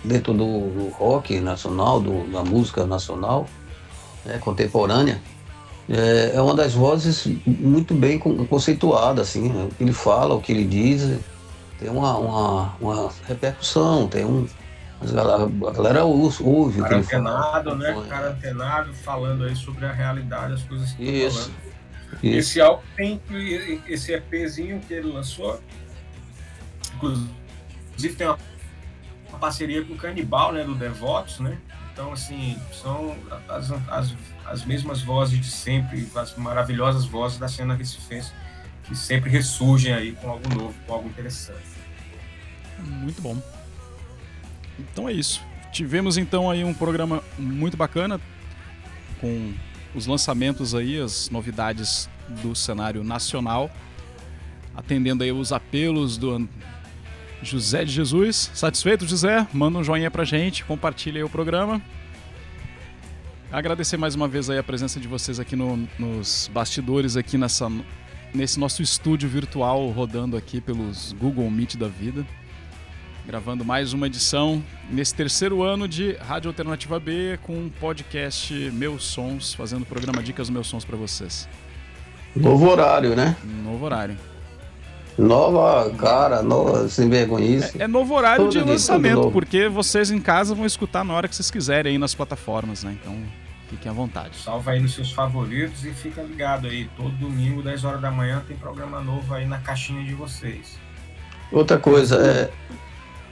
dentro 0.02 0.32
do, 0.32 0.70
do 0.70 0.88
rock 0.88 1.38
nacional, 1.38 2.00
do- 2.00 2.26
da 2.32 2.42
música 2.42 2.84
nacional 2.84 3.46
né, 4.24 4.38
contemporânea. 4.38 5.20
É, 5.88 6.32
é 6.36 6.40
uma 6.40 6.54
das 6.54 6.72
vozes 6.74 7.26
muito 7.46 7.92
bem 7.94 8.18
con- 8.18 8.46
conceituada, 8.46 9.20
assim, 9.22 9.48
né, 9.48 9.64
o 9.70 9.74
que 9.74 9.82
ele 9.82 9.92
fala, 9.92 10.34
o 10.34 10.40
que 10.40 10.52
ele 10.52 10.64
diz, 10.64 11.18
tem 11.78 11.90
uma, 11.90 12.16
uma, 12.16 12.76
uma 12.80 13.12
repercussão, 13.26 14.06
tem 14.08 14.24
um. 14.24 14.46
A 15.00 15.70
galera, 15.72 16.04
ouve, 16.04 16.44
ouve 16.44 16.80
o 16.80 16.84
que 16.84 16.88
cara 16.88 17.00
ele 17.00 17.02
fala. 17.04 17.30
antenado, 17.30 17.74
né? 17.74 17.90
acompanha. 17.90 18.08
Cara 18.08 18.30
antenado, 18.30 18.94
falando 18.94 19.44
aí 19.44 19.56
sobre 19.56 19.84
a 19.84 19.90
realidade, 19.90 20.52
as 20.52 20.62
coisas 20.62 20.92
que 20.92 21.02
Isso. 21.02 21.38
falando. 21.40 21.72
Isso. 22.22 22.38
Esse 22.38 22.60
álbum 22.60 22.82
tem 22.96 23.20
esse 23.88 24.12
EPzinho 24.12 24.78
que 24.80 24.94
ele 24.94 25.10
lançou. 25.10 25.58
Inclusive 26.94 28.14
tem 28.16 28.26
uma, 28.28 28.38
uma 29.28 29.38
parceria 29.38 29.84
com 29.84 29.94
o 29.94 29.96
Canibal, 29.96 30.52
né? 30.52 30.62
Do 30.62 30.74
Devotos, 30.74 31.40
né? 31.40 31.58
Então, 31.92 32.12
assim, 32.12 32.58
são 32.72 33.16
as, 33.48 33.70
as, 33.88 34.14
as 34.46 34.64
mesmas 34.64 35.02
vozes 35.02 35.38
de 35.38 35.50
sempre, 35.50 36.08
as 36.14 36.34
maravilhosas 36.36 37.04
vozes 37.04 37.38
da 37.38 37.48
cena 37.48 37.74
recifense, 37.74 38.32
que 38.84 38.96
sempre 38.96 39.28
ressurgem 39.28 39.92
aí 39.92 40.12
com 40.12 40.30
algo 40.30 40.48
novo, 40.54 40.74
com 40.86 40.94
algo 40.94 41.08
interessante. 41.08 41.62
Muito 42.78 43.20
bom. 43.20 43.40
Então 44.78 45.08
é 45.08 45.12
isso. 45.12 45.42
Tivemos 45.70 46.16
então 46.16 46.50
aí 46.50 46.64
um 46.64 46.74
programa 46.74 47.22
muito 47.38 47.76
bacana 47.76 48.20
com 49.20 49.52
os 49.94 50.06
lançamentos 50.06 50.74
aí, 50.74 50.98
as 50.98 51.28
novidades 51.30 52.08
do 52.42 52.54
cenário 52.54 53.04
nacional, 53.04 53.70
atendendo 54.74 55.22
aí 55.22 55.30
os 55.30 55.52
apelos 55.52 56.16
do 56.16 56.48
José 57.42 57.84
de 57.84 57.92
Jesus. 57.92 58.50
Satisfeito, 58.54 59.06
José? 59.06 59.46
Manda 59.52 59.78
um 59.78 59.84
joinha 59.84 60.10
pra 60.10 60.24
gente, 60.24 60.64
compartilha 60.64 61.18
aí 61.18 61.24
o 61.24 61.28
programa. 61.28 61.82
Agradecer 63.50 63.96
mais 63.96 64.14
uma 64.14 64.26
vez 64.28 64.48
aí 64.48 64.58
a 64.58 64.62
presença 64.62 64.98
de 64.98 65.06
vocês 65.06 65.38
aqui 65.38 65.54
no- 65.54 65.88
nos 65.98 66.50
bastidores 66.52 67.16
aqui 67.16 67.36
nessa 67.36 67.70
nesse 68.34 68.58
nosso 68.58 68.80
estúdio 68.80 69.28
virtual 69.28 69.90
rodando 69.90 70.38
aqui 70.38 70.58
pelos 70.58 71.12
Google 71.12 71.50
Meet 71.50 71.76
da 71.76 71.88
vida. 71.88 72.24
gravando 73.26 73.64
mais 73.64 73.92
uma 73.92 74.06
edição 74.08 74.60
nesse 74.90 75.14
terceiro 75.14 75.62
ano 75.62 75.86
de 75.86 76.14
Rádio 76.14 76.48
Alternativa 76.48 76.98
B 76.98 77.38
com 77.44 77.52
um 77.56 77.68
podcast 77.68 78.52
Meus 78.72 79.04
Sons, 79.04 79.54
fazendo 79.54 79.82
o 79.82 79.86
programa 79.86 80.20
Dicas 80.20 80.50
Meus 80.50 80.66
Sons 80.66 80.84
para 80.84 80.96
vocês. 80.96 81.48
Novo 82.34 82.68
horário, 82.68 83.14
né? 83.14 83.36
Novo 83.62 83.84
horário. 83.84 84.16
Nova 85.18 85.90
cara, 85.96 86.42
nova 86.42 86.88
sem 86.88 87.08
vergonhice. 87.08 87.80
É 87.80 87.86
novo 87.86 88.14
horário 88.14 88.44
Todo 88.44 88.52
de 88.52 88.58
tudo 88.60 88.70
lançamento, 88.70 89.30
porque 89.30 89.68
vocês 89.68 90.10
em 90.10 90.20
casa 90.20 90.54
vão 90.54 90.64
escutar 90.64 91.04
na 91.04 91.14
hora 91.14 91.28
que 91.28 91.36
vocês 91.36 91.50
quiserem 91.50 91.92
aí 91.92 91.98
nas 91.98 92.14
plataformas, 92.14 92.82
né? 92.82 92.96
Então 93.00 93.14
fiquem 93.68 93.90
à 93.90 93.94
vontade. 93.94 94.36
Salva 94.36 94.72
aí 94.72 94.80
nos 94.80 94.94
seus 94.94 95.12
favoritos 95.12 95.84
e 95.84 95.92
fica 95.92 96.22
ligado 96.22 96.66
aí. 96.66 96.88
Todo 96.96 97.10
domingo, 97.10 97.62
10 97.62 97.84
horas 97.84 98.00
da 98.00 98.10
manhã, 98.10 98.42
tem 98.46 98.56
programa 98.56 99.00
novo 99.00 99.34
aí 99.34 99.46
na 99.46 99.58
caixinha 99.58 100.02
de 100.04 100.14
vocês. 100.14 100.78
Outra 101.50 101.78
coisa, 101.78 102.16
é, 102.16 102.50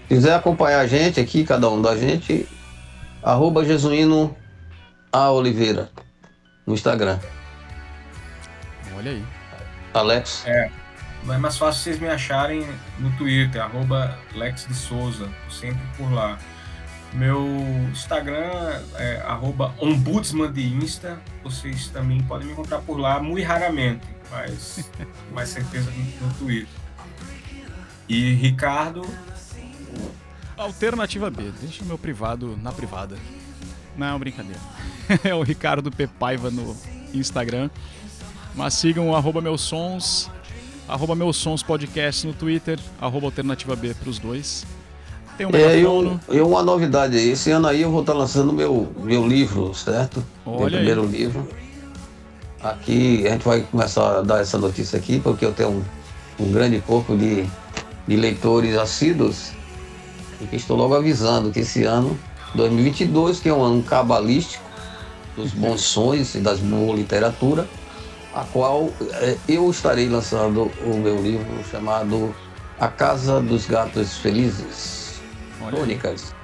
quiser 0.06 0.34
acompanhar 0.34 0.80
a 0.80 0.86
gente 0.86 1.18
aqui, 1.18 1.44
cada 1.44 1.68
um 1.70 1.80
da 1.80 1.96
gente, 1.96 2.46
arroba 3.22 3.64
Jesuíno 3.64 4.36
A. 5.10 5.30
Oliveira 5.30 5.90
no 6.66 6.74
Instagram. 6.74 7.18
Olha 8.96 9.12
aí. 9.12 9.24
Alex, 9.94 10.44
Mas 10.46 10.79
é 11.28 11.38
mais 11.38 11.56
fácil 11.56 11.82
vocês 11.82 11.98
me 11.98 12.08
acharem 12.08 12.66
no 12.98 13.10
Twitter, 13.16 13.62
arroba 13.62 14.18
Lex 14.34 14.66
de 14.66 14.74
Souza, 14.74 15.28
sempre 15.50 15.82
por 15.96 16.10
lá. 16.12 16.38
Meu 17.12 17.44
Instagram 17.90 18.80
é 18.94 19.22
arroba 19.26 19.74
ombudsman 19.80 20.52
de 20.52 20.66
Insta, 20.66 21.20
vocês 21.42 21.88
também 21.88 22.22
podem 22.22 22.46
me 22.46 22.52
encontrar 22.52 22.78
por 22.80 22.98
lá, 22.98 23.20
muito 23.20 23.46
raramente, 23.46 24.06
mas 24.30 24.88
com 25.28 25.34
mais 25.34 25.48
certeza 25.48 25.90
no, 25.90 26.26
no 26.26 26.34
Twitter. 26.34 26.68
E 28.08 28.34
Ricardo, 28.34 29.02
Alternativa 30.56 31.30
B, 31.30 31.50
deixa 31.60 31.82
o 31.82 31.86
meu 31.86 31.96
privado 31.96 32.58
na 32.62 32.70
privada. 32.70 33.16
Não, 33.96 34.18
brincadeira. 34.18 34.60
É 35.24 35.34
o 35.34 35.42
Ricardo 35.42 35.90
P. 35.90 36.06
Paiva 36.06 36.50
no 36.50 36.76
Instagram. 37.12 37.68
Mas 38.54 38.74
sigam 38.74 39.10
o 39.10 39.16
arroba 39.16 39.40
meus 39.40 39.60
sons, 39.60 40.30
arroba 40.90 41.14
meus 41.14 41.36
sons 41.36 41.62
podcast 41.62 42.26
no 42.26 42.32
Twitter, 42.32 42.78
arroba 43.00 43.26
alternativa 43.26 43.76
B 43.76 43.94
pros 43.94 44.18
dois. 44.18 44.66
Tem 45.38 45.46
um 45.46 45.50
é, 45.54 45.78
eu, 45.78 46.20
eu 46.28 46.48
uma 46.48 46.62
novidade 46.62 47.16
aí, 47.16 47.30
esse 47.30 47.50
ano 47.50 47.68
aí 47.68 47.82
eu 47.82 47.90
vou 47.90 48.00
estar 48.00 48.12
lançando 48.12 48.52
meu, 48.52 48.92
meu 49.02 49.26
livro, 49.26 49.72
certo? 49.72 50.22
meu 50.44 50.56
Olha 50.56 50.78
aí. 50.78 50.84
primeiro 50.84 51.06
livro. 51.06 51.48
Aqui 52.62 53.26
a 53.26 53.30
gente 53.30 53.44
vai 53.44 53.62
começar 53.62 54.18
a 54.18 54.22
dar 54.22 54.40
essa 54.40 54.58
notícia 54.58 54.98
aqui, 54.98 55.18
porque 55.18 55.44
eu 55.44 55.52
tenho 55.52 55.70
um, 55.70 56.44
um 56.44 56.52
grande 56.52 56.80
corpo 56.80 57.16
de, 57.16 57.46
de 58.06 58.16
leitores 58.16 58.76
assíduos 58.76 59.52
e 60.40 60.46
que 60.46 60.56
estou 60.56 60.76
logo 60.76 60.94
avisando 60.94 61.50
que 61.50 61.60
esse 61.60 61.84
ano, 61.84 62.18
2022, 62.54 63.40
que 63.40 63.48
é 63.48 63.54
um 63.54 63.62
ano 63.62 63.82
cabalístico, 63.82 64.64
dos 65.36 65.52
bons 65.52 65.80
sonhos 65.80 66.34
e 66.34 66.40
das 66.40 66.58
boa 66.58 66.94
literatura, 66.94 67.66
a 68.34 68.44
qual 68.44 68.90
eh, 69.12 69.36
eu 69.48 69.70
estarei 69.70 70.08
lançando 70.08 70.70
o 70.84 70.96
meu 70.96 71.20
livro 71.20 71.46
chamado 71.70 72.34
A 72.78 72.88
Casa 72.88 73.40
dos 73.40 73.66
Gatos 73.66 74.18
Felizes. 74.18 75.20
Crônicas. 75.68 76.34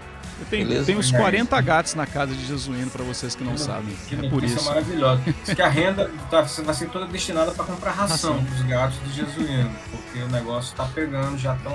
Tem, 0.51 0.67
tem 0.85 0.97
uns 0.99 1.09
Olha 1.09 1.17
aí. 1.17 1.23
40 1.23 1.61
gatos 1.63 1.95
na 1.95 2.07
casa 2.07 2.35
de 2.35 2.45
Jesuíno 2.47 2.91
pra 2.91 3.03
vocês 3.03 3.35
que 3.35 3.43
não 3.43 3.57
sabem. 3.57 3.97
que 4.07 4.15
É 4.15 4.29
por 4.29 4.45
isso. 4.45 4.63
maravilhosa. 4.67 5.23
Diz 5.45 5.55
que 5.55 5.63
a 5.63 5.69
renda 5.69 6.11
tá, 6.31 6.43
vai 6.43 6.75
ser 6.75 6.91
toda 6.91 7.07
destinada 7.07 7.53
para 7.53 7.65
comprar 7.65 7.93
ração 7.93 8.35
Ração. 8.35 8.45
para 8.45 8.55
os 8.55 8.63
gatos 8.63 8.99
do 8.99 9.13
Jesuíno, 9.15 9.71
porque 9.91 10.19
o 10.19 10.29
negócio 10.29 10.71
está 10.73 10.85
pegando, 10.85 11.39
já 11.39 11.55
estão. 11.55 11.75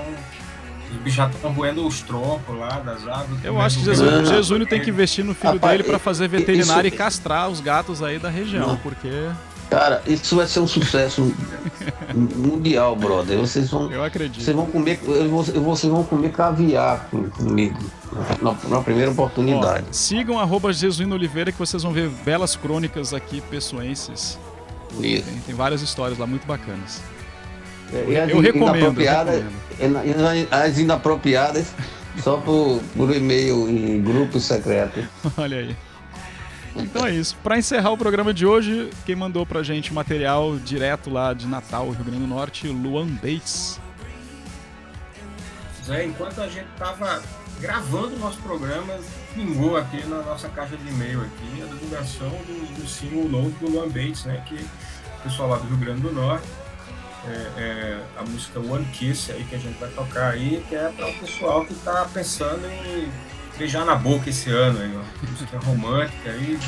Os 0.92 0.96
bichos 0.98 1.14
já 1.14 1.26
estão 1.26 1.52
roendo 1.52 1.84
os 1.86 2.02
troncos 2.02 2.56
lá 2.56 2.78
das 2.80 3.08
árvores. 3.08 3.42
Eu 3.44 3.60
acho 3.60 3.78
que 3.80 3.84
Jesus. 3.86 4.28
Jesuíno 4.28 4.64
tem 4.66 4.80
que 4.80 4.90
investir 4.90 5.24
no 5.24 5.34
filho 5.34 5.54
Rapaz, 5.54 5.72
dele 5.78 5.82
pra 5.88 5.98
fazer 5.98 6.28
veterinário 6.28 6.86
isso- 6.86 6.94
e 6.94 6.98
castrar 6.98 7.48
os 7.48 7.60
gatos 7.60 8.00
aí 8.02 8.18
da 8.20 8.28
região, 8.28 8.68
Não. 8.68 8.76
porque 8.76 9.08
Cara, 9.72 10.02
isso 10.06 10.36
vai 10.36 10.46
ser 10.46 10.60
um 10.60 10.66
sucesso 10.66 11.34
mundial, 12.14 12.94
brother. 12.96 13.38
Vocês 13.38 13.70
vão, 13.70 13.90
eu 13.90 14.04
acredito. 14.04 14.42
vocês 14.42 14.54
vão 14.56 14.66
comer, 14.66 15.00
eu 15.06 15.30
vocês 15.62 15.90
vão 15.92 16.04
comer 16.04 16.30
caviar 16.30 17.08
com- 17.10 17.28
comigo 17.30 17.78
na, 18.40 18.54
na 18.68 18.80
primeira 18.82 19.10
Ó, 19.10 19.14
oportunidade. 19.14 19.86
sigam 19.92 20.38
arroba 20.38 20.72
Jesuíno 20.72 21.14
Oliveira 21.14 21.50
que 21.50 21.58
vocês 21.58 21.82
vão 21.82 21.92
ver 21.92 22.08
belas 22.24 22.54
crônicas 22.56 23.14
aqui 23.14 23.40
pessoenses. 23.42 24.38
Isso. 25.00 25.24
Tem, 25.24 25.40
tem 25.46 25.54
várias 25.54 25.80
histórias 25.80 26.18
lá 26.18 26.26
muito 26.26 26.46
bacanas. 26.46 27.00
E 28.08 28.16
as 28.16 28.30
eu 28.30 28.40
recomendo, 28.40 28.74
eu 28.76 28.80
inapropriadas- 28.80 29.42
recomendo. 29.78 30.48
As 30.50 30.78
inapropriadas 30.78 31.66
só 32.22 32.36
por, 32.36 32.80
por 32.96 33.14
e-mail 33.14 33.68
e 33.70 33.98
grupo 34.00 34.38
secreto. 34.38 35.00
Olha 35.36 35.58
aí. 35.58 35.76
Então 36.76 37.06
é 37.06 37.12
isso. 37.12 37.36
Pra 37.42 37.58
encerrar 37.58 37.90
o 37.90 37.98
programa 37.98 38.32
de 38.32 38.46
hoje, 38.46 38.90
quem 39.04 39.14
mandou 39.14 39.44
pra 39.44 39.62
gente 39.62 39.92
material 39.92 40.56
direto 40.56 41.10
lá 41.10 41.32
de 41.34 41.46
Natal, 41.46 41.90
Rio 41.90 42.04
Grande 42.04 42.20
do 42.20 42.26
Norte, 42.26 42.68
Luan 42.68 43.06
Bates. 43.06 43.80
Zé, 45.84 46.04
enquanto 46.04 46.40
a 46.40 46.48
gente 46.48 46.68
tava 46.78 47.22
gravando 47.60 48.16
o 48.16 48.18
nosso 48.18 48.38
programa, 48.40 48.98
pingou 49.34 49.76
aqui 49.76 50.04
na 50.06 50.22
nossa 50.22 50.48
caixa 50.48 50.76
de 50.76 50.88
e-mail 50.88 51.20
aqui 51.20 51.62
a 51.62 51.66
divulgação 51.66 52.28
do, 52.28 52.80
do 52.80 52.88
single 52.88 53.28
novo 53.28 53.50
do 53.60 53.70
Luan 53.70 53.88
Bates, 53.88 54.24
né? 54.24 54.42
Que 54.46 54.54
o 54.54 55.22
pessoal 55.22 55.50
lá 55.50 55.58
do 55.58 55.66
Rio 55.66 55.76
Grande 55.76 56.00
do 56.00 56.12
Norte. 56.12 56.46
É, 57.24 57.30
é 57.56 58.04
a 58.18 58.22
música 58.24 58.58
One 58.58 58.84
Kiss 58.86 59.30
aí 59.30 59.44
que 59.44 59.54
a 59.54 59.58
gente 59.58 59.78
vai 59.78 59.88
tocar 59.90 60.32
aí, 60.32 60.64
que 60.68 60.74
é 60.74 60.88
para 60.88 61.08
o 61.08 61.14
pessoal 61.14 61.64
que 61.64 61.72
tá 61.74 62.08
pensando 62.12 62.66
em 62.66 63.08
beijar 63.62 63.84
na 63.84 63.94
boca 63.94 64.28
esse 64.28 64.50
ano 64.50 64.80
aí, 64.80 64.92
ó. 64.96 65.26
Música 65.30 65.58
romântica 65.58 66.30
aí, 66.30 66.58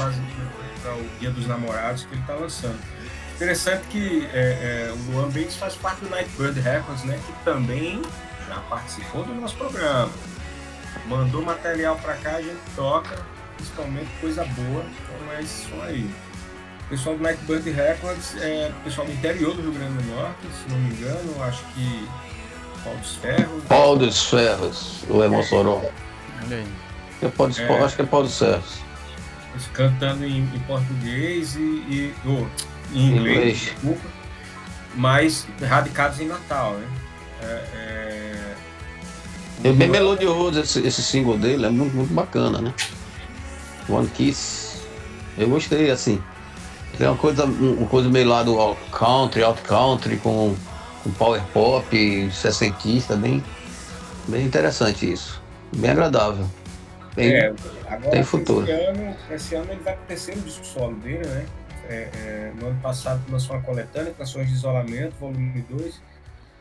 para 0.80 0.94
o 0.94 1.18
Dia 1.18 1.30
dos 1.30 1.46
Namorados 1.46 2.04
que 2.04 2.14
ele 2.14 2.22
tá 2.24 2.34
lançando. 2.34 2.78
Interessante 3.34 3.84
que 3.90 4.28
é, 4.32 4.38
é, 4.38 4.92
o 4.92 5.10
Luan 5.10 5.28
Bates 5.28 5.56
faz 5.56 5.74
parte 5.74 6.04
do 6.04 6.10
Nightbird 6.10 6.60
Records, 6.60 7.02
né? 7.02 7.18
Que 7.26 7.32
também 7.44 8.00
já 8.46 8.60
participou 8.70 9.24
do 9.24 9.34
nosso 9.34 9.56
programa. 9.56 10.08
Mandou 11.06 11.42
material 11.42 11.96
pra 11.96 12.14
cá, 12.14 12.36
a 12.36 12.42
gente 12.42 12.60
toca, 12.76 13.18
principalmente 13.56 14.08
coisa 14.20 14.44
boa, 14.44 14.84
como 15.08 15.32
é 15.32 15.42
som 15.42 15.82
aí. 15.82 16.08
O 16.86 16.90
pessoal 16.90 17.16
do 17.16 17.22
Nightbird 17.24 17.70
Records 17.70 18.36
é 18.36 18.70
pessoal 18.84 19.04
do 19.04 19.12
interior 19.12 19.52
do 19.56 19.62
Rio 19.62 19.72
Grande 19.72 20.00
do 20.00 20.14
Norte, 20.14 20.46
se 20.62 20.70
não 20.70 20.78
me 20.78 20.94
engano, 20.94 21.42
acho 21.42 21.64
que 21.74 22.08
Paulo 22.84 22.98
dos 23.00 23.16
Ferros. 23.16 23.64
Pau 23.64 23.96
dos 23.96 24.26
Ferros, 24.26 25.04
o 25.08 25.22
é 25.24 25.28
Mossoró. 25.28 25.80
Aí. 25.82 26.04
É 27.22 27.28
Pau 27.28 27.46
dos- 27.48 27.58
É. 27.58 27.82
Acho 27.84 27.96
que 27.96 28.02
é 28.02 28.06
Pau 28.06 28.22
dos 28.22 28.38
Ferros. 28.38 28.78
Eles 29.52 29.66
cantando 29.72 30.24
em, 30.24 30.40
em 30.40 30.58
português 30.66 31.54
e, 31.54 31.60
e 31.60 32.14
oh, 32.26 32.44
em 32.92 33.06
inglês, 33.12 33.36
Inglês. 33.36 33.58
desculpa, 33.60 34.08
mas 34.94 35.46
radicados 35.62 36.20
em 36.20 36.26
Natal, 36.26 36.72
né? 36.74 36.86
É, 37.42 37.46
é... 37.76 38.54
É 39.64 39.72
bem 39.72 39.88
melodioso 39.88 40.60
esse, 40.60 40.80
esse 40.86 41.02
single 41.02 41.38
dele, 41.38 41.64
é 41.66 41.70
muito, 41.70 41.94
muito 41.96 42.12
bacana, 42.12 42.60
né? 42.60 42.74
One 43.88 44.08
Kiss. 44.08 44.82
Eu 45.38 45.48
gostei, 45.48 45.90
assim. 45.90 46.20
Tem 46.98 47.06
uma 47.06 47.16
coisa, 47.16 47.46
um- 47.46 47.78
uma 47.78 47.86
coisa 47.88 48.08
meio 48.10 48.28
lá 48.28 48.42
do 48.42 48.58
alt 48.60 48.76
country, 48.92 49.42
alt 49.42 49.60
country, 49.62 50.16
com, 50.18 50.54
com 51.02 51.10
power 51.12 51.40
pop, 51.52 52.30
sessentista, 52.32 53.16
bem, 53.16 53.42
bem 54.28 54.44
interessante 54.44 55.10
isso. 55.10 55.40
Bem 55.76 55.90
agradável. 55.90 56.46
Bem, 57.14 57.32
É, 57.32 57.54
agora 57.86 58.10
tem 58.10 58.22
futuro. 58.24 58.64
Esse 58.64 58.72
ano, 58.72 59.16
esse 59.30 59.54
ano 59.54 59.72
ele 59.72 59.80
vai 59.82 59.96
pro 59.96 60.06
terceiro 60.06 60.40
disco 60.40 60.64
solo 60.66 60.96
dele, 60.96 61.26
né? 61.26 61.46
É, 61.88 61.94
é, 62.14 62.52
no 62.58 62.68
ano 62.68 62.80
passado 62.80 63.22
lançou 63.30 63.54
uma 63.56 63.62
coletânea, 63.62 64.12
Canções 64.14 64.48
de 64.48 64.54
Isolamento, 64.54 65.14
volume 65.20 65.60
2, 65.68 66.00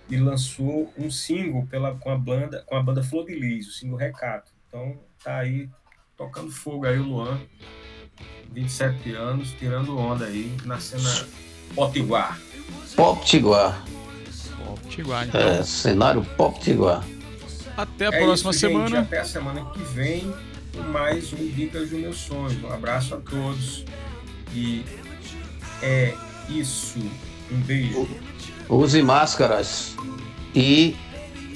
e 0.10 0.18
lançou 0.18 0.94
um 0.98 1.10
single 1.10 1.66
pela, 1.68 1.96
com, 1.96 2.10
a 2.10 2.18
banda, 2.18 2.64
com 2.68 2.76
a 2.76 2.84
banda 2.84 3.02
Flor 3.02 3.26
de 3.26 3.34
Lis, 3.34 3.68
o 3.68 3.72
single 3.72 3.98
Recato. 3.98 4.52
Então 4.68 5.00
tá 5.24 5.38
aí 5.38 5.70
tocando 6.18 6.52
fogo 6.52 6.86
aí 6.86 7.00
o 7.00 7.04
Luan, 7.04 7.40
27 8.52 9.14
anos, 9.14 9.52
tirando 9.54 9.98
onda 9.98 10.26
aí 10.26 10.56
na 10.66 10.80
cena 10.80 11.10
potiguar. 11.74 12.40
Pop 12.96 13.26
Tiguar. 13.26 13.84
Pop 14.58 14.88
Tiguar, 14.88 15.28
então. 15.28 15.42
É, 15.42 15.64
cenário 15.64 16.24
Pop 16.38 16.60
Tiguar. 16.60 17.04
Até 17.76 18.08
a 18.08 18.10
É 18.10 18.24
próxima 18.24 18.52
isso, 18.52 18.60
gente. 18.60 18.72
semana. 18.72 19.00
Até 19.02 19.20
a 19.20 19.26
semana 19.26 19.66
que 19.72 19.80
vem 19.84 20.34
com 20.76 20.84
mais 20.92 21.34
um 21.34 21.38
Dicas 21.38 21.90
dos 21.90 22.00
Meus 22.00 22.18
Sonhos. 22.18 22.64
Um 22.64 22.72
abraço 22.72 23.16
a 23.16 23.18
todos. 23.18 23.84
E 24.54 24.84
é 25.82 26.14
isso. 26.50 27.00
Um 27.52 27.60
beijo. 27.62 28.08
Use 28.70 29.02
máscaras 29.02 29.96
e 30.56 30.96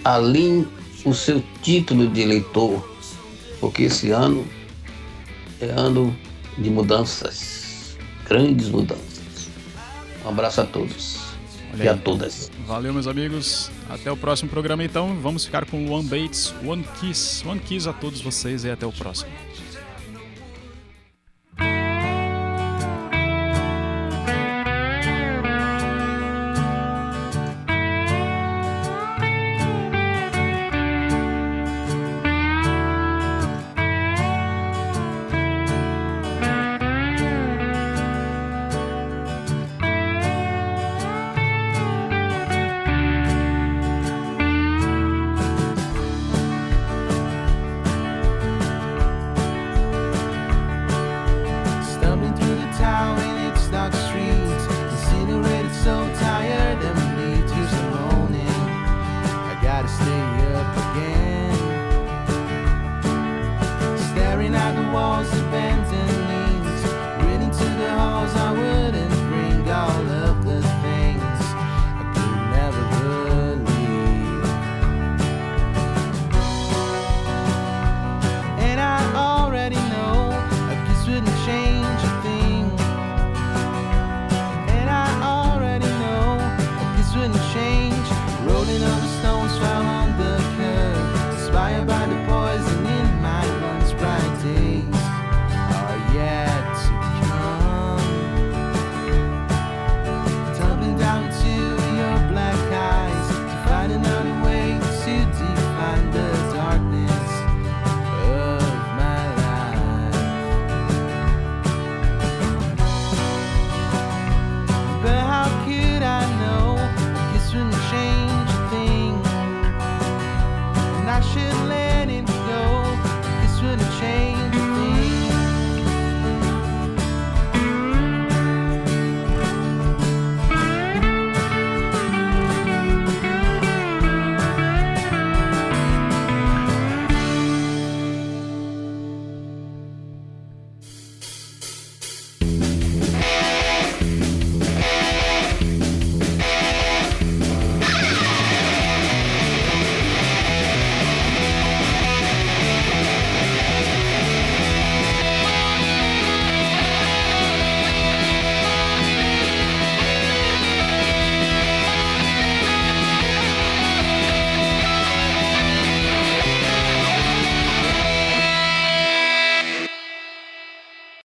alinhe 0.04 0.68
o 1.06 1.14
seu 1.14 1.44
título 1.62 2.08
de 2.10 2.22
eleitor, 2.22 2.98
porque 3.60 3.84
esse 3.84 4.12
ano 4.12 4.46
é 5.62 5.68
ano 5.70 6.16
de 6.58 6.70
mudanças, 6.70 7.96
grandes 8.28 8.70
mudanças. 8.70 9.50
Um 10.26 10.30
abraço 10.30 10.62
a 10.62 10.66
todos 10.66 11.20
Olha 11.74 11.84
e 11.84 11.88
a 11.88 11.94
aí. 11.94 12.00
todas. 12.00 12.52
Valeu, 12.68 12.94
meus 12.94 13.08
amigos. 13.08 13.72
Até 13.90 14.12
o 14.12 14.18
próximo 14.18 14.50
programa, 14.50 14.84
então. 14.84 15.16
Vamos 15.22 15.46
ficar 15.46 15.66
com 15.66 15.90
One 15.90 16.04
Bates, 16.04 16.54
One 16.66 16.84
Kiss. 17.00 17.48
One 17.48 17.62
Kiss 17.62 17.88
a 17.88 17.94
todos 17.94 18.20
vocês 18.20 18.66
e 18.66 18.70
até 18.70 18.86
o 18.86 18.92
próximo. 18.92 19.32